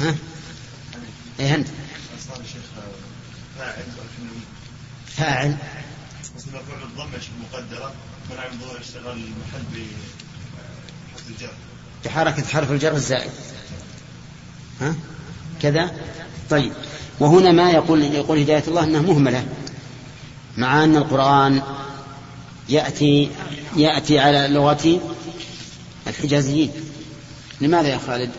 [0.00, 0.14] ها؟
[1.40, 1.68] إيه انت
[3.58, 3.76] فاعل.
[5.16, 5.56] فاعل
[7.52, 7.92] مقدرة
[8.30, 8.44] منع
[11.30, 11.52] الجر
[12.46, 13.30] حرف الجر الزائد.
[14.80, 14.94] ها؟
[15.62, 15.90] كذا؟
[16.50, 16.72] طيب.
[17.20, 19.46] وهنا ما يقول يقول هداية الله أنها مهملة.
[20.56, 21.62] مع أن القرآن
[22.68, 23.30] يأتي
[23.76, 25.00] يأتي على لغة
[26.06, 26.70] الحجازيين.
[27.60, 28.30] لماذا يا خالد؟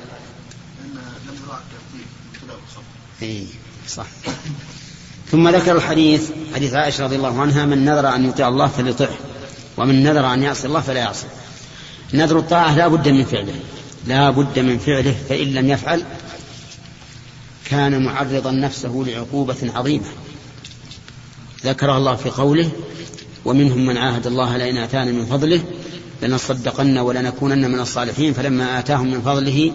[3.21, 3.45] إيه
[3.87, 4.05] صح.
[5.31, 9.15] ثم ذكر الحديث حديث عائشة رضي الله عنها من نذر أن يطيع الله فليطعه
[9.77, 11.27] ومن نذر أن يعصي الله فلا يعصي
[12.13, 13.59] نذر الطاعة لا بد من فعله
[14.07, 16.03] لا بد من فعله فإن لم يفعل
[17.65, 20.05] كان معرضا نفسه لعقوبة عظيمة.
[21.65, 22.71] ذكرها الله في قوله
[23.45, 25.63] ومنهم من عاهد الله لئن آتانا من فضله
[26.21, 29.73] لنصدقن ولنكونن من الصالحين فلما آتاهم من فضله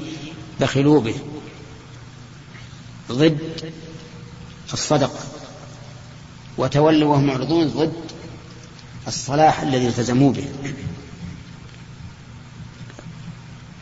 [0.61, 1.15] بخلوا به.
[3.13, 3.39] ضد
[4.73, 5.21] الصدقة
[6.59, 7.93] وتولوا وهم معرضون ضد
[9.09, 10.45] الصلاح الذي التزموا به.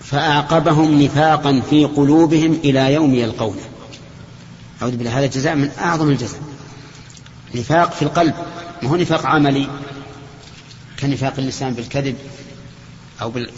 [0.01, 3.62] فأعقبهم نفاقا في قلوبهم إلى يوم يلقونه.
[4.83, 6.40] أعوذ بالله هذا الجزاء من أعظم الجزاء.
[7.55, 8.35] نفاق في القلب
[8.83, 9.69] ما هو نفاق عملي؟
[11.01, 12.17] كنفاق اللسان بالكذب
[13.23, 13.51] أو بال...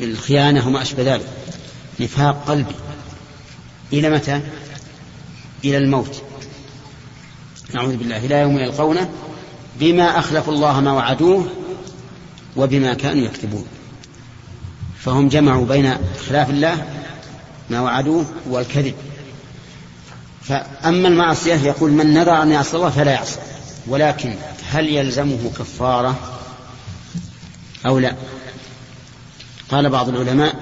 [0.00, 1.26] بالخيانة وما أشبه ذلك.
[2.00, 2.74] نفاق قلبي.
[3.92, 4.40] إلى متى؟
[5.64, 6.22] إلى الموت.
[7.74, 8.16] نعوذ بالله.
[8.16, 9.10] إلى يوم يلقونه
[9.80, 11.48] بما أخلفوا الله ما وعدوه
[12.56, 13.66] وبما كانوا يكتبون.
[14.98, 15.96] فهم جمعوا بين
[16.28, 16.86] خلاف الله
[17.70, 18.94] ما وعدوه والكذب.
[20.50, 23.38] فأما المعصية يقول من نذر أن يعصي الله فلا يعصي
[23.86, 24.34] ولكن
[24.70, 26.18] هل يلزمه كفارة
[27.86, 28.14] أو لا؟
[29.70, 30.54] قال بعض العلماء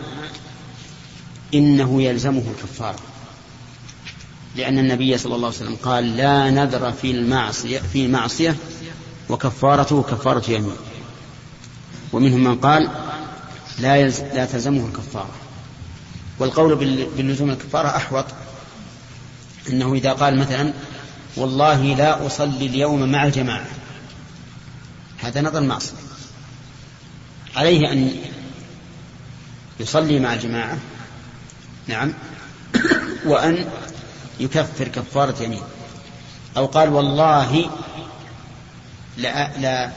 [1.55, 2.98] إنه يلزمه كفارة
[4.57, 8.57] لأن النبي صلى الله عليه وسلم قال لا نذر في المعصية في المعصية
[9.29, 10.77] وكفارته كفارة يمين.
[12.12, 12.88] ومنهم من قال
[13.79, 15.31] لا لا تلزمه الكفارة.
[16.38, 18.24] والقول بال- باللزوم الكفارة أحوط.
[19.68, 20.73] أنه إذا قال مثلا
[21.37, 23.66] والله لا أصلي اليوم مع الجماعة.
[25.18, 25.97] هذا نظر معصية
[27.57, 28.16] عليه أن
[29.81, 30.79] يصلي مع الجماعة
[31.87, 32.14] نعم
[33.27, 33.71] وأن
[34.40, 35.62] يكفر كفارة يمين.
[36.57, 37.71] أو قال والله
[39.16, 39.92] لا, لا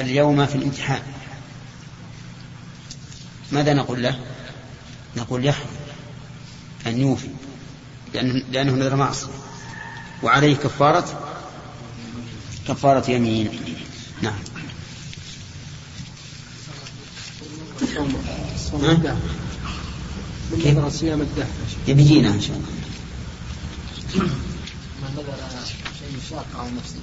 [0.00, 1.02] اليوم في الامتحان.
[3.52, 4.18] ماذا نقول له؟
[5.16, 5.66] نقول يحرم
[6.86, 7.28] أن يوفي.
[8.18, 9.28] لأنه, لأنه نذر معصية.
[10.22, 11.04] وعليه كفارة
[12.68, 13.50] كفارة يمين.
[14.22, 14.38] نعم؟
[20.62, 21.46] كيف؟ من صيام الدهر
[21.88, 22.68] يبي يجينا إن شاء الله.
[25.02, 25.34] من نذر
[25.98, 27.00] شيء يشاق على نفسه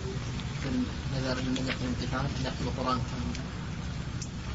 [1.15, 3.43] نذر النجح في الامتحان يحفظ القرآن كان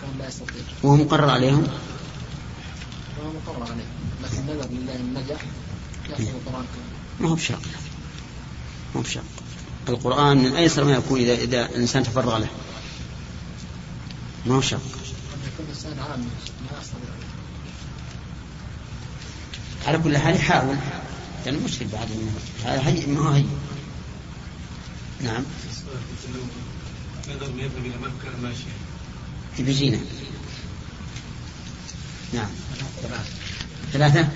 [0.00, 0.62] كان لا يستطيع.
[0.82, 1.66] وهو مقرر عليهم.
[3.20, 3.84] هو مقرر عليه
[4.24, 5.38] لكن نذر لله كان
[7.20, 7.60] ما هو بشاق
[8.94, 9.24] ما هو بشاق
[9.88, 12.48] القرآن من أيسر ما يكون إذا إذا الإنسان تفرغ له.
[14.46, 14.80] ما هو شاق
[19.86, 20.76] على كل حال يحاول.
[21.46, 22.08] لأنه مشكل بعد
[22.64, 23.44] هذا هي ما هو هي؟
[25.20, 25.42] نعم.
[27.28, 27.52] نقدر
[28.42, 28.64] ماشي.
[29.58, 29.98] بيجينا
[32.32, 32.48] نعم.
[33.92, 34.28] ثلاثة.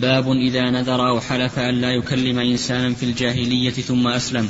[0.00, 4.48] باب إذا نذر أو حلف أن لا يكلم إنسانا في الجاهلية ثم أسلم.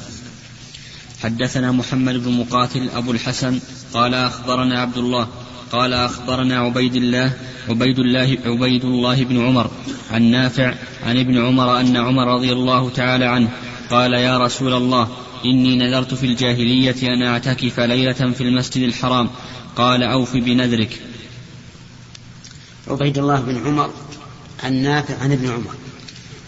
[1.22, 3.60] حدثنا محمد بن مقاتل أبو الحسن
[3.92, 5.28] قال أخبرنا عبد الله
[5.72, 7.32] قال أخبرنا عبيد الله
[7.68, 9.70] عبيد الله عبيد الله بن عمر
[10.10, 10.74] عن نافع
[11.06, 13.48] عن ابن عمر أن عمر رضي الله تعالى عنه
[13.90, 15.08] قال يا رسول الله
[15.44, 19.30] إني نذرت في الجاهلية أن أعتكف ليلة في المسجد الحرام.
[19.76, 21.00] قال أوف بنذرك.
[22.88, 23.90] عبيد الله بن عمر
[24.62, 25.74] عن نافع عن ابن عمر.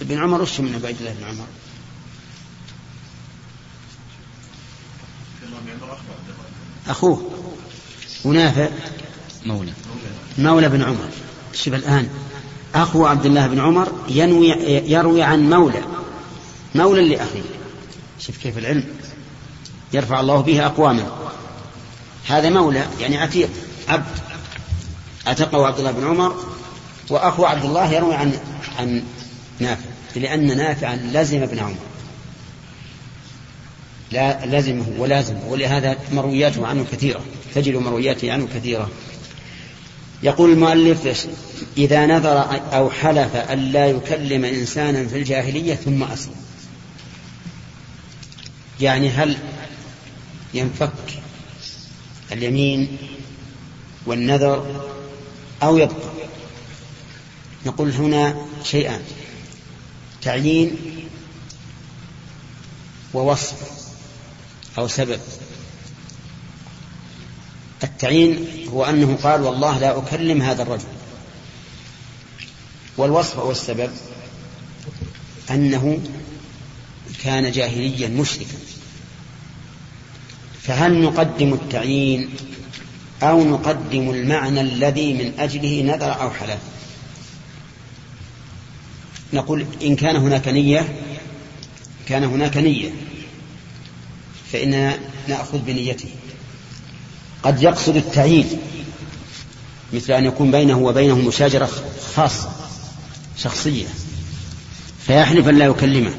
[0.01, 1.47] ابن عمر وش من عبيد الله بن عمر؟
[6.89, 7.31] أخوه.
[8.25, 8.69] ونافع.
[9.47, 9.73] مولى.
[10.39, 11.09] مولى بن عمر.
[11.53, 12.09] شوف الآن.
[12.75, 14.49] أخو عبد الله بن عمر ينوي
[14.91, 15.83] يروي عن مولى.
[16.75, 17.43] مولى لأخيه.
[18.21, 18.85] شوف كيف العلم.
[19.93, 21.31] يرفع الله به أقواما.
[22.27, 23.51] هذا مولى يعني عتيق.
[23.89, 24.19] عبد.
[25.27, 26.60] أعتقه عبد الله بن عمر.
[27.11, 28.33] وأخو عبد الله يروي عن
[28.79, 29.03] عن
[29.59, 31.77] نافع لأن نافعا لزم ابن عمر.
[34.13, 37.21] لا لزمه ولازمه ولهذا مروياته عنه كثيرة
[37.55, 38.91] تجد مروياته عنه كثيرة.
[40.23, 41.27] يقول المؤلف
[41.79, 46.35] إذا نذر أو حلف أن لا يكلم إنسانا في الجاهلية ثم أسلم.
[48.81, 49.37] يعني هل
[50.55, 51.21] ينفك
[52.33, 52.97] اليمين
[54.07, 54.85] والنذر
[55.63, 56.10] أو يبقى؟
[57.67, 59.01] نقول هنا شيئان
[60.23, 60.77] تعيين
[63.15, 63.55] ووصف
[64.79, 65.21] أو سبب.
[67.85, 70.85] التعيين هو أنه قال والله لا أكلم هذا الرجل.
[72.97, 73.91] والوصف أو السبب
[75.51, 76.01] أنه
[77.25, 78.59] كان جاهليا مشركا.
[80.63, 82.31] فهل نقدم التعيين
[83.23, 86.59] أو نقدم المعنى الذي من أجله نذر أو حلف
[89.33, 90.97] نقول إن كان هناك نية
[92.09, 92.91] كان هناك نية
[94.53, 96.09] فإننا نأخذ بنيته.
[97.43, 98.47] قد يقصد التعيين
[99.93, 101.71] مثل أن يكون بينه وبينه مشاجرة
[102.15, 102.51] خاصة
[103.37, 103.87] شخصية
[105.07, 106.13] فيحلف أن لا يكلمه.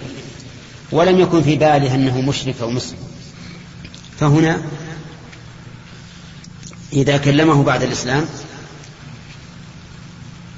[0.92, 2.98] ولم يكن في باله أنه مشرك أو مسلم.
[4.20, 4.62] فهنا
[6.94, 8.26] إذا كلمه بعد الإسلام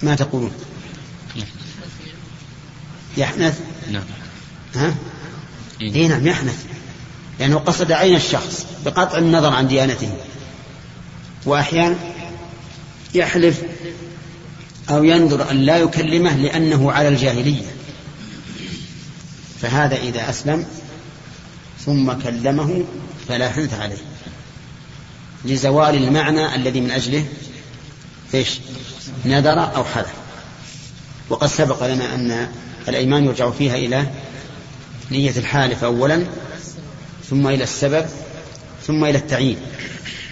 [0.01, 0.51] ما تقولون؟
[3.17, 3.59] يحنث؟
[3.91, 4.03] نعم.
[4.75, 4.95] ها؟
[5.81, 6.07] إيه.
[6.07, 6.65] نعم يحنث.
[7.39, 10.09] لأنه قصد عين الشخص بقطع النظر عن ديانته.
[11.45, 11.95] وأحيانا
[13.13, 13.61] يحلف
[14.89, 17.65] أو ينظر أن لا يكلمه لأنه على الجاهلية.
[19.61, 20.65] فهذا إذا أسلم
[21.85, 22.83] ثم كلمه
[23.27, 23.97] فلا حنث عليه.
[25.45, 27.25] لزوال المعنى الذي من أجله
[28.33, 28.59] إيش؟
[29.25, 30.13] نذر أو حلف
[31.29, 32.51] وقد سبق لنا أن
[32.87, 34.07] الأيمان يرجع فيها إلى
[35.11, 36.25] نية الحالف أولا
[37.29, 38.05] ثم إلى السبب
[38.87, 39.57] ثم إلى التعيين.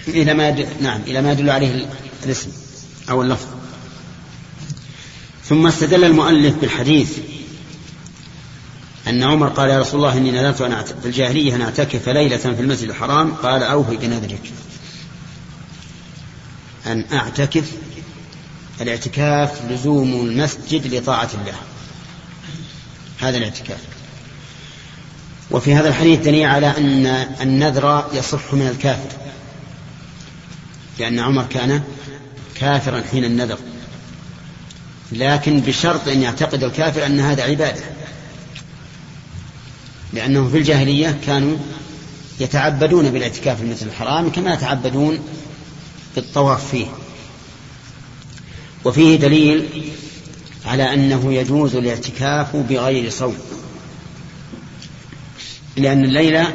[0.08, 1.86] إلى ما نعم إلى ما يدل عليه
[2.24, 2.50] الاسم
[3.10, 3.46] أو اللفظ.
[5.44, 7.18] ثم استدل المؤلف بالحديث
[9.08, 12.60] أن عمر قال يا رسول الله إني نذرت أن في الجاهلية أن أعتكف ليلة في
[12.60, 13.34] المسجد الحرام.
[13.34, 14.52] قال أوفي بنذرك.
[16.86, 17.72] أن أعتكف
[18.80, 21.54] الاعتكاف لزوم المسجد لطاعة الله.
[23.22, 23.80] هذا الاعتكاف.
[25.50, 27.06] وفي هذا الحديث دليل على أن
[27.40, 29.16] النذر يصح من الكافر.
[30.98, 31.82] لأن عمر كان
[32.54, 33.58] كافرا حين النذر.
[35.12, 37.84] لكن بشرط أن يعتقد الكافر أن هذا عبادة.
[40.12, 41.56] لأنهم في الجاهلية كانوا
[42.40, 45.18] يتعبدون بالاعتكاف في المسجد الحرام كما يتعبدون
[46.16, 46.86] بالطواف فيه.
[48.84, 49.68] وفيه دليل
[50.66, 53.36] على أنه يجوز الاعتكاف بغير صوم
[55.76, 56.54] لأن الليلة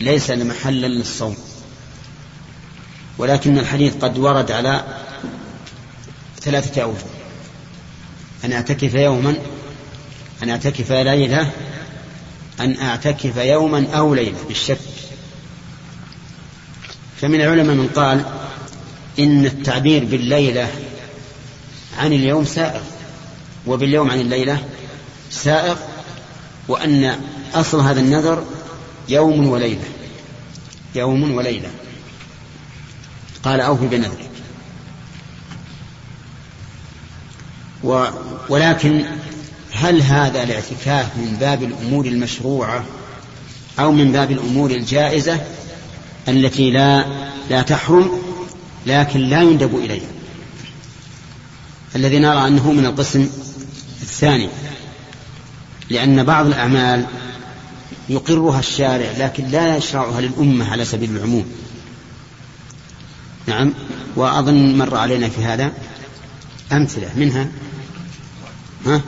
[0.00, 1.36] ليس محلا للصوم
[3.18, 4.84] ولكن الحديث قد ورد على
[6.40, 6.96] ثلاثة أوجه.
[8.44, 9.36] أن أعتكف يوما
[10.42, 11.50] أن أعتكف ليلة
[12.60, 14.78] أن أعتكف يوما أو ليلة بالشك.
[17.20, 18.24] فمن العلماء من قال
[19.18, 20.68] إن التعبير بالليلة
[21.98, 22.82] عن اليوم سائغ
[23.66, 24.64] وباليوم عن الليلة
[25.30, 25.76] سائغ
[26.68, 27.20] وأن
[27.54, 28.44] أصل هذا النذر
[29.08, 29.84] يوم وليلة
[30.94, 31.70] يوم وليلة.
[33.42, 34.30] قال أوفي بنذرك.
[37.84, 38.06] و
[38.48, 39.04] ولكن
[39.72, 42.84] هل هذا الاعتكاف من باب الأمور المشروعة
[43.78, 45.40] أو من باب الأمور الجائزة
[46.28, 47.04] التي لا
[47.50, 48.10] لا تحرم
[48.86, 50.06] لكن لا يندب إليها؟
[51.96, 53.28] الذي نرى أنه من القسم
[54.02, 54.48] الثاني
[55.90, 57.06] لأن بعض الأعمال
[58.08, 61.46] يقرها الشارع لكن لا يشرعها للأمة على سبيل العموم.
[63.46, 63.74] نعم
[64.16, 65.72] وأظن مر علينا في هذا
[66.72, 67.48] أمثلة منها
[68.86, 69.00] ها؟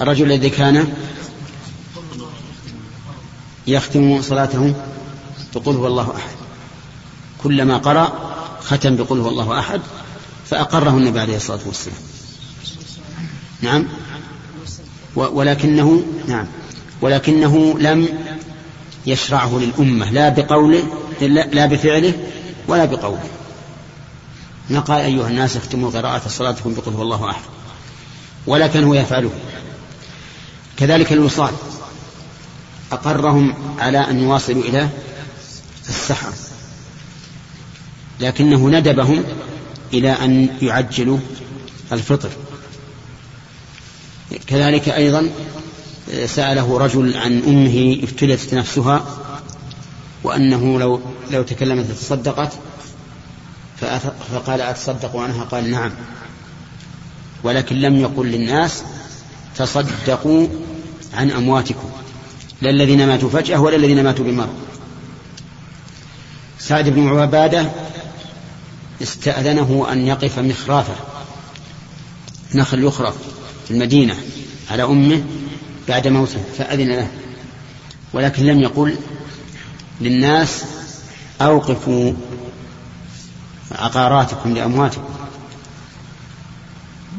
[0.00, 0.94] الرجل الذي كان
[3.66, 4.74] يختم صلاته
[5.54, 6.36] بقول هو الله أحد.
[7.42, 8.12] كلما قرأ
[8.60, 9.80] ختم بقول هو الله أحد.
[10.52, 11.96] فأقره النبي عليه الصلاة والسلام.
[13.62, 13.84] نعم.
[15.16, 16.46] ولكنه نعم.
[17.00, 18.08] ولكنه لم
[19.06, 20.82] يشرعه للأمة لا بقوله
[21.52, 22.14] لا بفعله
[22.68, 23.28] ولا بقوله.
[24.86, 27.42] قال أيها الناس اختموا قراءة صلاتكم بقول هو الله أحد.
[28.46, 29.30] ولكن هو يفعله
[30.76, 31.54] كذلك الوصال.
[32.92, 34.88] أقرهم على أن يواصلوا إلى
[35.88, 36.32] السحر.
[38.20, 39.24] لكنه ندبهم
[39.92, 41.18] إلى أن يعجلوا
[41.92, 42.30] الفطر.
[44.46, 45.30] كذلك أيضا
[46.26, 49.06] سأله رجل عن أمه ابتلت نفسها
[50.24, 52.52] وأنه لو لو تكلمت تصدقت
[54.32, 55.90] فقال أتصدق عنها قال نعم.
[57.44, 58.82] ولكن لم يقل للناس
[59.56, 60.48] تصدقوا
[61.14, 61.90] عن أمواتكم.
[62.62, 64.54] لا الذين ماتوا فجأة ولا الذين ماتوا بمرض
[66.58, 67.70] سعد بن عبادة
[69.02, 70.94] استأذنه أن يقف مخرافة.
[72.54, 73.14] نخل يخرف
[73.64, 74.16] في المدينة
[74.70, 75.22] على أمه
[75.88, 77.08] بعد موته فأذن له.
[78.12, 78.96] ولكن لم يقل
[80.00, 80.64] للناس
[81.40, 82.12] أوقفوا
[83.72, 85.08] عقاراتكم لأمواتكم.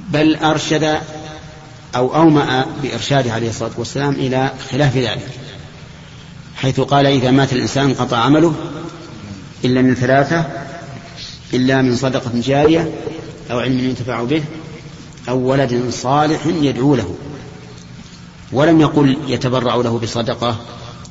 [0.09, 0.99] بل أرشد
[1.95, 5.29] أو أومأ بإرشاده عليه الصلاة والسلام إلى خلاف ذلك
[6.55, 8.55] حيث قال إذا مات الإنسان انقطع عمله
[9.65, 10.45] إلا من ثلاثة
[11.53, 12.91] إلا من صدقة جارية
[13.51, 14.43] أو علم ينتفع به
[15.29, 17.15] أو ولد صالح يدعو له
[18.51, 20.59] ولم يقل يتبرع له بصدقة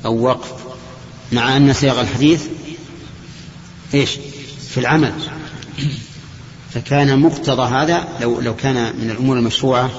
[0.05, 0.51] أو وقف
[1.31, 2.45] مع أن سياق الحديث
[3.93, 4.17] إيش؟
[4.69, 5.13] في العمل.
[6.73, 9.91] فكان مقتضى هذا لو لو كان من الأمور المشروعة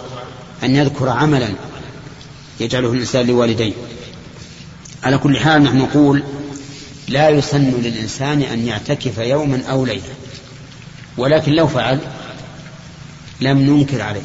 [0.62, 1.48] أن يذكر عملا
[2.60, 3.72] يجعله الإنسان لوالديه.
[5.02, 6.22] على كل حال نحن نقول
[7.08, 10.02] لا يسن للإنسان أن يعتكف يوما أو ليلة.
[11.16, 12.00] ولكن لو فعل
[13.40, 14.22] لم ننكر عليه.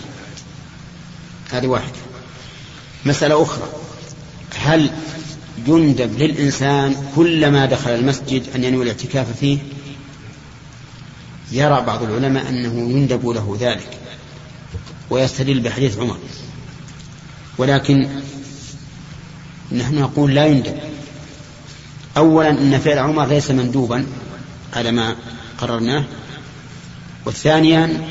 [1.51, 1.97] هذه واحدة
[3.05, 3.69] مسألة أخرى.
[4.55, 4.89] هل
[5.67, 9.57] يندب للإنسان كلما دخل المسجد أن ينوي الاعتكاف فيه؟
[11.51, 13.97] يرى بعض العلماء أنه يندب له ذلك
[15.09, 16.17] ويستدل بحديث عمر.
[17.57, 18.09] ولكن
[19.71, 20.79] نحن نقول لا يندب.
[22.17, 24.05] أولا أن فعل عمر ليس مندوبا
[24.73, 25.15] على ما
[25.57, 26.05] قررناه.
[27.25, 28.07] وثانيا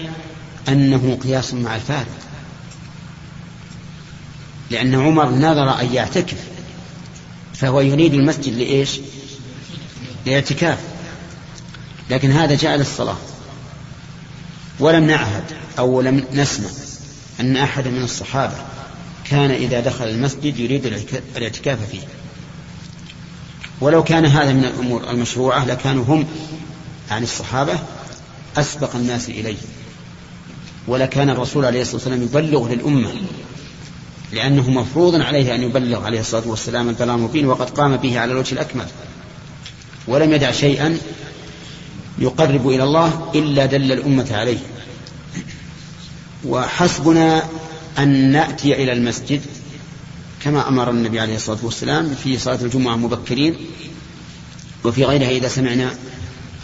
[0.68, 2.18] أنه قياس مع الفارق.
[4.70, 6.38] لأن عمر نظر أن يعتكف
[7.54, 9.00] فهو يريد المسجد لإيش؟
[10.26, 10.78] لإعتكاف.
[12.10, 13.16] لكن هذا جاء للصلاة.
[14.80, 15.44] ولم نعهد
[15.78, 16.68] أو لم نسمع
[17.40, 18.56] أن أحد من الصحابة
[19.24, 20.86] كان إذا دخل المسجد يريد
[21.36, 22.02] الإعتكاف فيه.
[23.80, 26.26] ولو كان هذا من الأمور المشروعة لكانوا هم
[27.10, 27.78] عن الصحابة
[28.60, 29.56] أسبق الناس إليه.
[30.88, 33.12] ولكان الرسول عليه الصلاة والسلام يبلغ للأمة
[34.32, 38.52] لأنه مفروض عليه أن يبلغ عليه الصلاة والسلام البلاغ المبين وقد قام به على الوجه
[38.52, 38.86] الأكمل.
[40.06, 40.98] ولم يدع شيئا
[42.18, 44.58] يقرب إلى الله إلا دل الأمة عليه.
[46.44, 47.42] وحسبنا
[47.98, 49.40] أن نأتي إلى المسجد
[50.44, 53.56] كما أمر النبي عليه الصلاة والسلام في صلاة الجمعة مبكرين.
[54.84, 55.94] وفي غيرها إذا سمعنا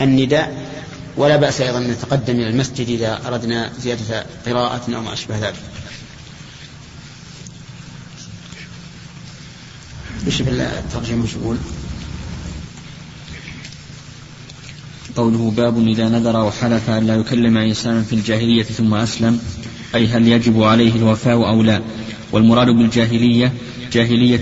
[0.01, 0.74] النداء
[1.17, 5.55] ولا بأس أيضا أن نتقدم إلى المسجد إذا أردنا زيادة قراءة أو ما أشبه ذلك.
[10.27, 11.57] إيش الترجمة وش يقول؟
[15.17, 19.41] قوله باب إذا نذر أو حلف أن لا يكلم إنسانا في الجاهلية ثم أسلم
[19.95, 21.83] أي هل يجب عليه الوفاء أو لا؟
[22.33, 23.53] والمراد بالجاهلية
[23.93, 24.41] جاهلية,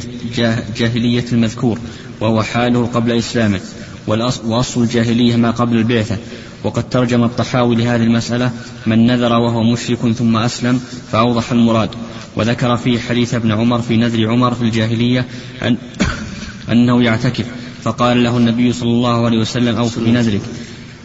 [0.77, 1.79] جاهلية المذكور
[2.21, 3.61] وهو حاله قبل إسلامه.
[4.07, 6.17] وأصل الجاهلية ما قبل البعثة.
[6.65, 8.51] وقد ترجم الطحاوي لهذه المسألة
[8.87, 10.81] من نذر وهو مشرك ثم أسلم
[11.13, 11.91] فأوضح المراد.
[12.37, 15.27] وذكر فيه حديث ابن عمر في نذر عمر في الجاهلية
[15.63, 15.77] أن
[16.73, 17.47] أنه يعتكف.
[17.83, 20.43] فقال له النبي صلى الله عليه وسلم أوف بنذرك.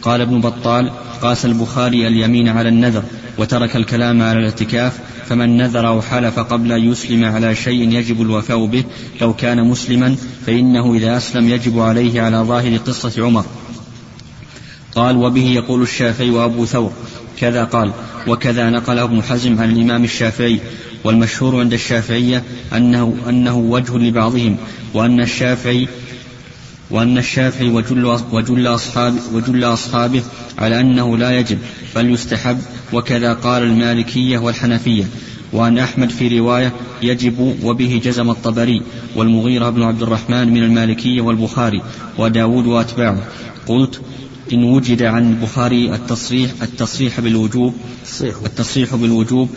[0.02, 0.90] قال ابن بطال
[1.22, 3.02] قاس البخاري اليمين على النذر.
[3.38, 8.66] وترك الكلام على الاعتكاف فمن نذر أو حلف قبل أن يسلم على شيء يجب الوفاء
[8.66, 8.84] به
[9.20, 10.16] لو كان مسلما
[10.46, 13.44] فإنه إذا أسلم يجب عليه على ظاهر قصة عمر.
[14.94, 16.92] قال وبه يقول الشافعي وأبو ثور.
[17.40, 17.92] كذا قال
[18.26, 20.60] وكذا نقله ابن حزم عن الإمام الشافعي
[21.04, 24.56] والمشهور عند الشافعية أنه, أنه وجه لبعضهم
[24.94, 25.88] وأن الشافعي
[26.90, 30.22] وأن الشافعي وجل, وجل, أصحاب وجل أصحابه
[30.58, 31.58] على أنه لا يجب
[31.96, 32.58] بل يستحب
[32.92, 35.04] وكذا قال المالكية والحنفية.
[35.52, 36.72] وعن أحمد في رواية
[37.02, 38.82] يجب وبه جزم الطبري
[39.16, 41.82] والمغيرة بن عبد الرحمن من المالكية والبخاري
[42.18, 43.22] وداود وأتباعه.
[43.66, 44.00] قلت
[44.52, 47.74] إن وجد عن البخاري التصريح التصريح بالوجوب
[48.22, 49.48] التصريح بالوجوب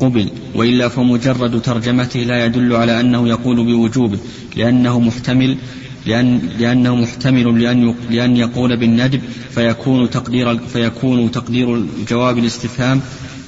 [0.00, 4.18] قبل وإلا فمجرد ترجمته لا يدل على أنه يقول بوجوبه
[4.56, 5.58] لأنه محتمل
[6.06, 9.20] لأن لأنه محتمل لأن لأن يقول بالندب
[9.50, 13.00] فيكون تقدير فيكون تقدير الجواب الاستفهام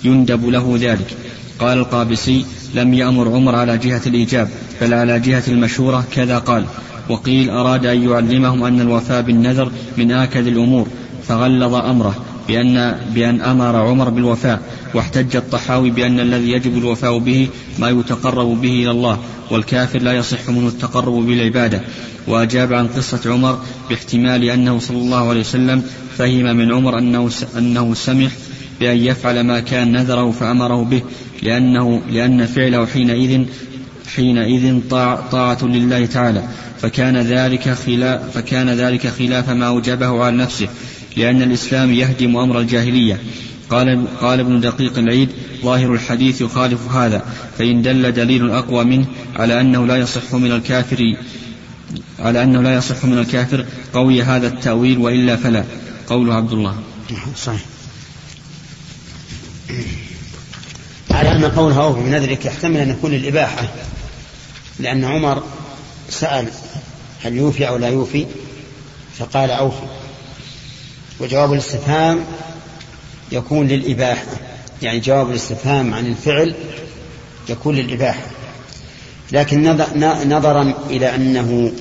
[0.05, 1.17] يندب له ذلك.
[1.59, 2.45] قال القابسي
[2.75, 4.49] لم يأمر عمر على جهة الإيجاب
[4.81, 6.65] بل على جهة المشورة كذا قال.
[7.09, 10.89] وقيل أراد أن يعلمهم أن الوفاء بالنذر من آكد الأمور
[11.29, 12.32] فغلظ أمره.
[12.49, 14.63] بأن, بأن أمر عمر بالوفاء
[14.95, 19.19] واحتج الطحاوي بأن الذي يجب الوفاء به ما يتقرب به إلى الله
[19.51, 21.81] والكافر لا يصح منه التقرب بالعبادة.
[22.27, 25.83] وأجاب عن قصة عمر باحتمال أنه صلى الله عليه وسلم
[26.19, 28.31] فهم من عمر أنه, أنه سمح
[28.81, 31.03] بأن يفعل ما كان نذره فأمره به
[31.43, 33.45] لأنه لأن فعله حينئذ
[34.17, 36.43] حينئذ طاع طاعة لله تعالى.
[36.81, 40.69] فكان ذلك خلاف فكان ذلك خلاف ما أوجبه على نفسه.
[41.17, 43.21] لأن الإسلام يهدم أمر الجاهلية.
[43.71, 45.29] قال قال ابن دقيق العيد
[45.63, 47.25] ظاهر الحديث يخالف هذا
[47.59, 49.07] فإن دل دليل أقوى منه
[49.37, 51.17] على أنه لا يصح من الكافر
[52.19, 55.65] على أنه لا يصح من الكافر قوي هذا التأويل وإلا فلا.
[56.07, 56.77] قول عبد الله
[57.37, 57.61] صحيح.
[61.11, 63.69] على أن قولها أوفي بنذرك يحتمل أن يكون الإباحة
[64.81, 65.43] لأن عمر
[66.11, 66.49] سأل
[67.23, 68.27] هل يوفي أو لا يوفي
[69.19, 70.02] فقال أوفي.
[71.23, 72.25] وجواب الاستفهام
[73.33, 74.27] يكون للإباحة.
[74.83, 76.55] يعني جواب الاستفهام عن الفعل
[77.49, 78.27] يكون للإباحة.
[79.33, 79.77] لكن
[80.29, 81.73] نظرا إلى أنه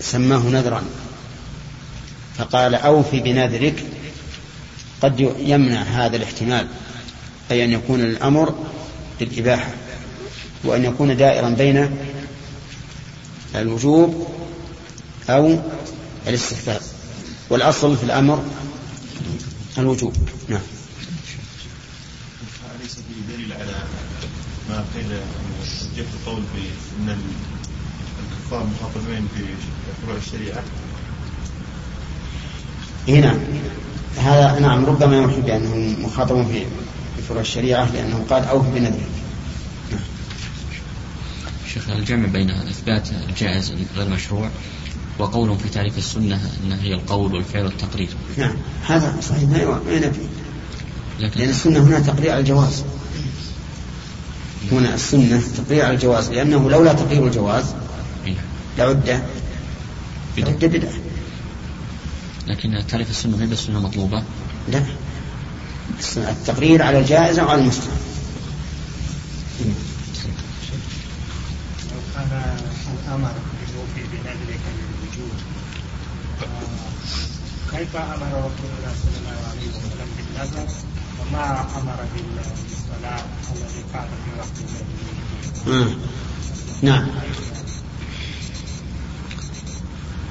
[0.00, 0.82] سماه نذرا.
[2.38, 3.84] فقال أوفي بنذرك.
[5.02, 6.66] قد يمنع هذا الاحتمال
[7.50, 8.54] أي أن يكون الأمر
[9.20, 9.70] للإباحة
[10.64, 11.96] وأن يكون دائرا بين
[13.54, 14.28] الوجوب
[15.30, 15.58] أو
[16.26, 16.80] الاستحباب
[17.52, 18.44] والأصل في الأمر
[19.78, 20.14] الوجوب.
[20.48, 20.60] نعم.
[22.80, 23.74] أليس في دليل على
[24.68, 25.08] ما قيل
[25.96, 27.18] جهة القول بأن
[28.32, 29.44] الكفار مخاطبين في
[30.02, 30.62] فروع الشريعة؟
[33.08, 33.40] هنا.
[34.16, 36.66] هذا نعم ربما يوحي بأنهم مخاطبون في
[37.28, 39.08] فروع الشريعة لأنه قال أوف بنذرك
[41.74, 44.50] شيخ الجمع بين إثبات الجائز غير مشروع؟
[45.18, 48.08] وقول في تعريف السنة أنها هي القول والفعل والتقرير.
[48.38, 48.54] نعم.
[48.86, 49.42] هذا صحيح.
[49.42, 50.20] ما ينفي.
[51.20, 52.84] لكن لأن السنة هنا تقرير على الجواز.
[54.72, 56.30] هنا السنة تقرير على الجواز.
[56.30, 57.64] لأنه لولا تقرير الجواز
[58.26, 58.34] نعم.
[58.78, 59.22] لعد
[60.38, 60.92] لعد بدعة
[62.46, 64.22] لكن تعريف السنة هي السنة مطلوبة؟
[64.68, 64.82] لا.
[66.16, 67.90] التقرير على الجائز أو على المستحب.
[71.90, 72.56] لو كان
[73.06, 73.30] الأمر
[77.76, 80.72] كيف أمر رسول الله صلى الله عليه وسلم بالنذر
[81.20, 83.24] وما أمر بالصلاة
[83.56, 84.56] الذي كان في وقت
[85.66, 85.96] الجاهلية
[86.82, 87.06] نعم.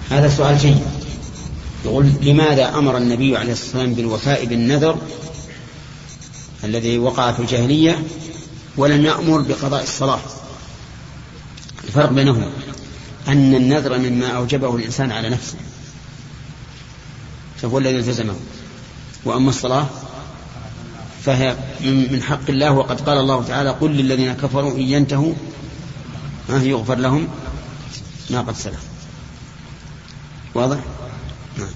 [0.09, 0.81] هذا سؤال جيد.
[1.85, 4.97] يقول لماذا أمر النبي عليه الصلاة والسلام بالوفاء بالنذر
[6.63, 8.03] الذي وقع في الجاهلية
[8.77, 10.19] ولم يأمر بقضاء الصلاة؟
[11.83, 12.51] الفرق بينهما.
[13.27, 15.55] أن النذر مما أوجبه الإنسان على نفسه.
[17.61, 18.35] فهو الذي التزمه.
[19.25, 19.85] وأما الصلاة
[21.25, 21.55] فهي
[21.85, 25.33] من حق الله وقد قال الله تعالى قل للذين كفروا إن ينتهوا
[26.49, 27.27] يغفر لهم
[28.29, 28.83] ما قد سلف.
[30.55, 30.77] واضح؟
[31.57, 31.69] نعم.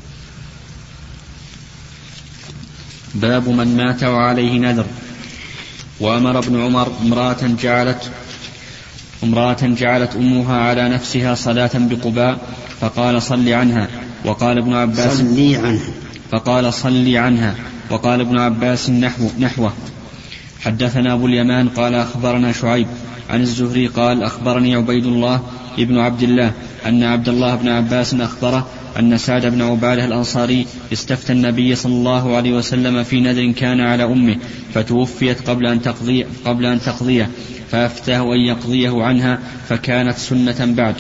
[3.16, 4.86] باب من مات وعليه نذر.
[6.00, 8.12] وأمر ابن عمر امرأة جعلت
[9.24, 12.40] امرأة جعلت أمها على نفسها صلاة بقباء
[12.82, 14.05] فقال صل عنها.
[14.26, 15.80] وقال ابن عباس صلي عنها.
[16.32, 17.56] فقال صل عنها.
[17.90, 19.74] وقال ابن عباس نحو نحوه.
[20.62, 22.88] حدثنا أبو اليمان قال أخبرنا شعيب
[23.30, 25.42] عن الزهري قال أخبرني عبيد الله
[25.80, 26.52] ابن عبد الله
[26.86, 28.68] أن عبد الله بن عباس أخبره
[29.00, 34.04] أن سعد بن عبادة الأنصاري استفتى النبي صلى الله عليه وسلم في نذر كان على
[34.04, 34.36] أمه
[34.74, 37.30] فتوفيت قبل أن تقضي قبل أن تقضيه
[37.72, 40.96] فأفتاه أن يقضيه عنها فكانت سنة بعد.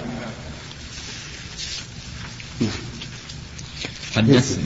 [4.15, 4.57] حدث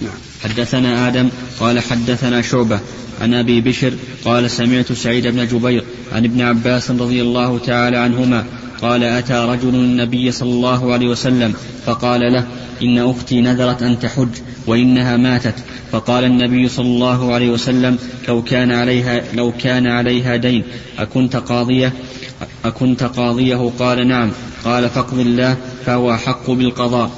[0.00, 0.10] نعم.
[0.42, 1.28] حدثنا آدم
[1.60, 2.80] قال حدثنا شعبة
[3.20, 3.92] عن أبي بشر
[4.24, 8.44] قال سمعت سعيد بن جبير عن ابن عباس رضي الله تعالى عنهما
[8.82, 11.54] قال أتى رجل النبي صلى الله عليه وسلم
[11.86, 12.46] فقال له
[12.82, 14.28] إن أختي نذرت أن تحج
[14.66, 15.54] وإنها ماتت.
[15.92, 17.98] فقال النبي صلى الله عليه وسلم
[18.28, 20.64] لو كان عليها لو كان عليها دين
[20.98, 21.92] أكنت قاضية؟
[22.64, 24.30] أكنت قاضيه؟ قال نعم.
[24.64, 25.56] قال فاقض الله
[25.86, 27.10] فهو أحق بالقضاء.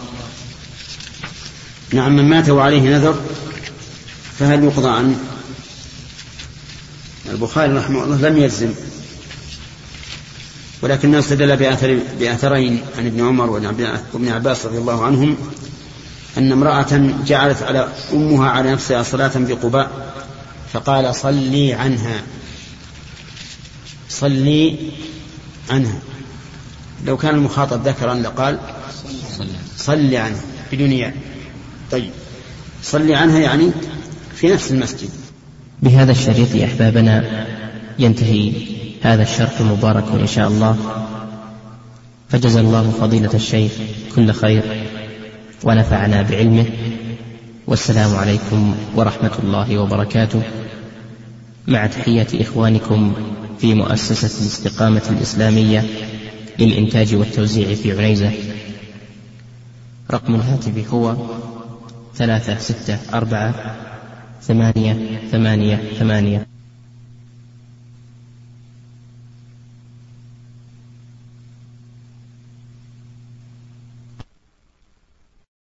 [1.92, 3.20] نعم من مات وعليه نذر
[4.38, 5.18] فهل يقضى عنه؟
[7.30, 8.74] البخاري رحمه الله لم يجزم
[10.82, 15.36] ولكنه استدل بأثر بأثرين عن ابن عمر وابن عباس رضي الله عنهم
[16.38, 20.14] أن امرأة جعلت على أمها على نفسها صلاة بقباء
[20.72, 22.22] فقال صلي عنها
[24.08, 24.76] صلي
[25.70, 25.98] عنها.
[27.04, 28.58] لو كان المخاطب ذكرا لقال
[29.76, 30.40] صلي عنها
[30.72, 31.14] بدون ياء.
[31.94, 32.10] طيب.
[32.82, 33.70] صلي عنها يعني
[34.34, 35.08] في نفس المسجد.
[35.82, 37.46] بهذا الشريط أحبابنا
[37.98, 38.52] ينتهي
[39.02, 40.76] هذا الشرح المبارك إن شاء الله.
[42.28, 43.72] فجزا الله فضيلة الشيخ
[44.16, 44.62] كل خير
[45.64, 46.66] ونفعنا بعلمه.
[47.66, 50.42] والسلام عليكم ورحمة الله وبركاته.
[51.68, 53.12] مع تحية إخوانكم
[53.58, 55.84] في مؤسسة الاستقامة الإسلامية
[56.58, 58.32] للإنتاج والتوزيع في عنيزة.
[60.10, 61.16] رقم الهاتف هو
[62.14, 63.54] ثلاثة ستة أربعة
[64.42, 66.53] ثمانية ثمانية ثمانية.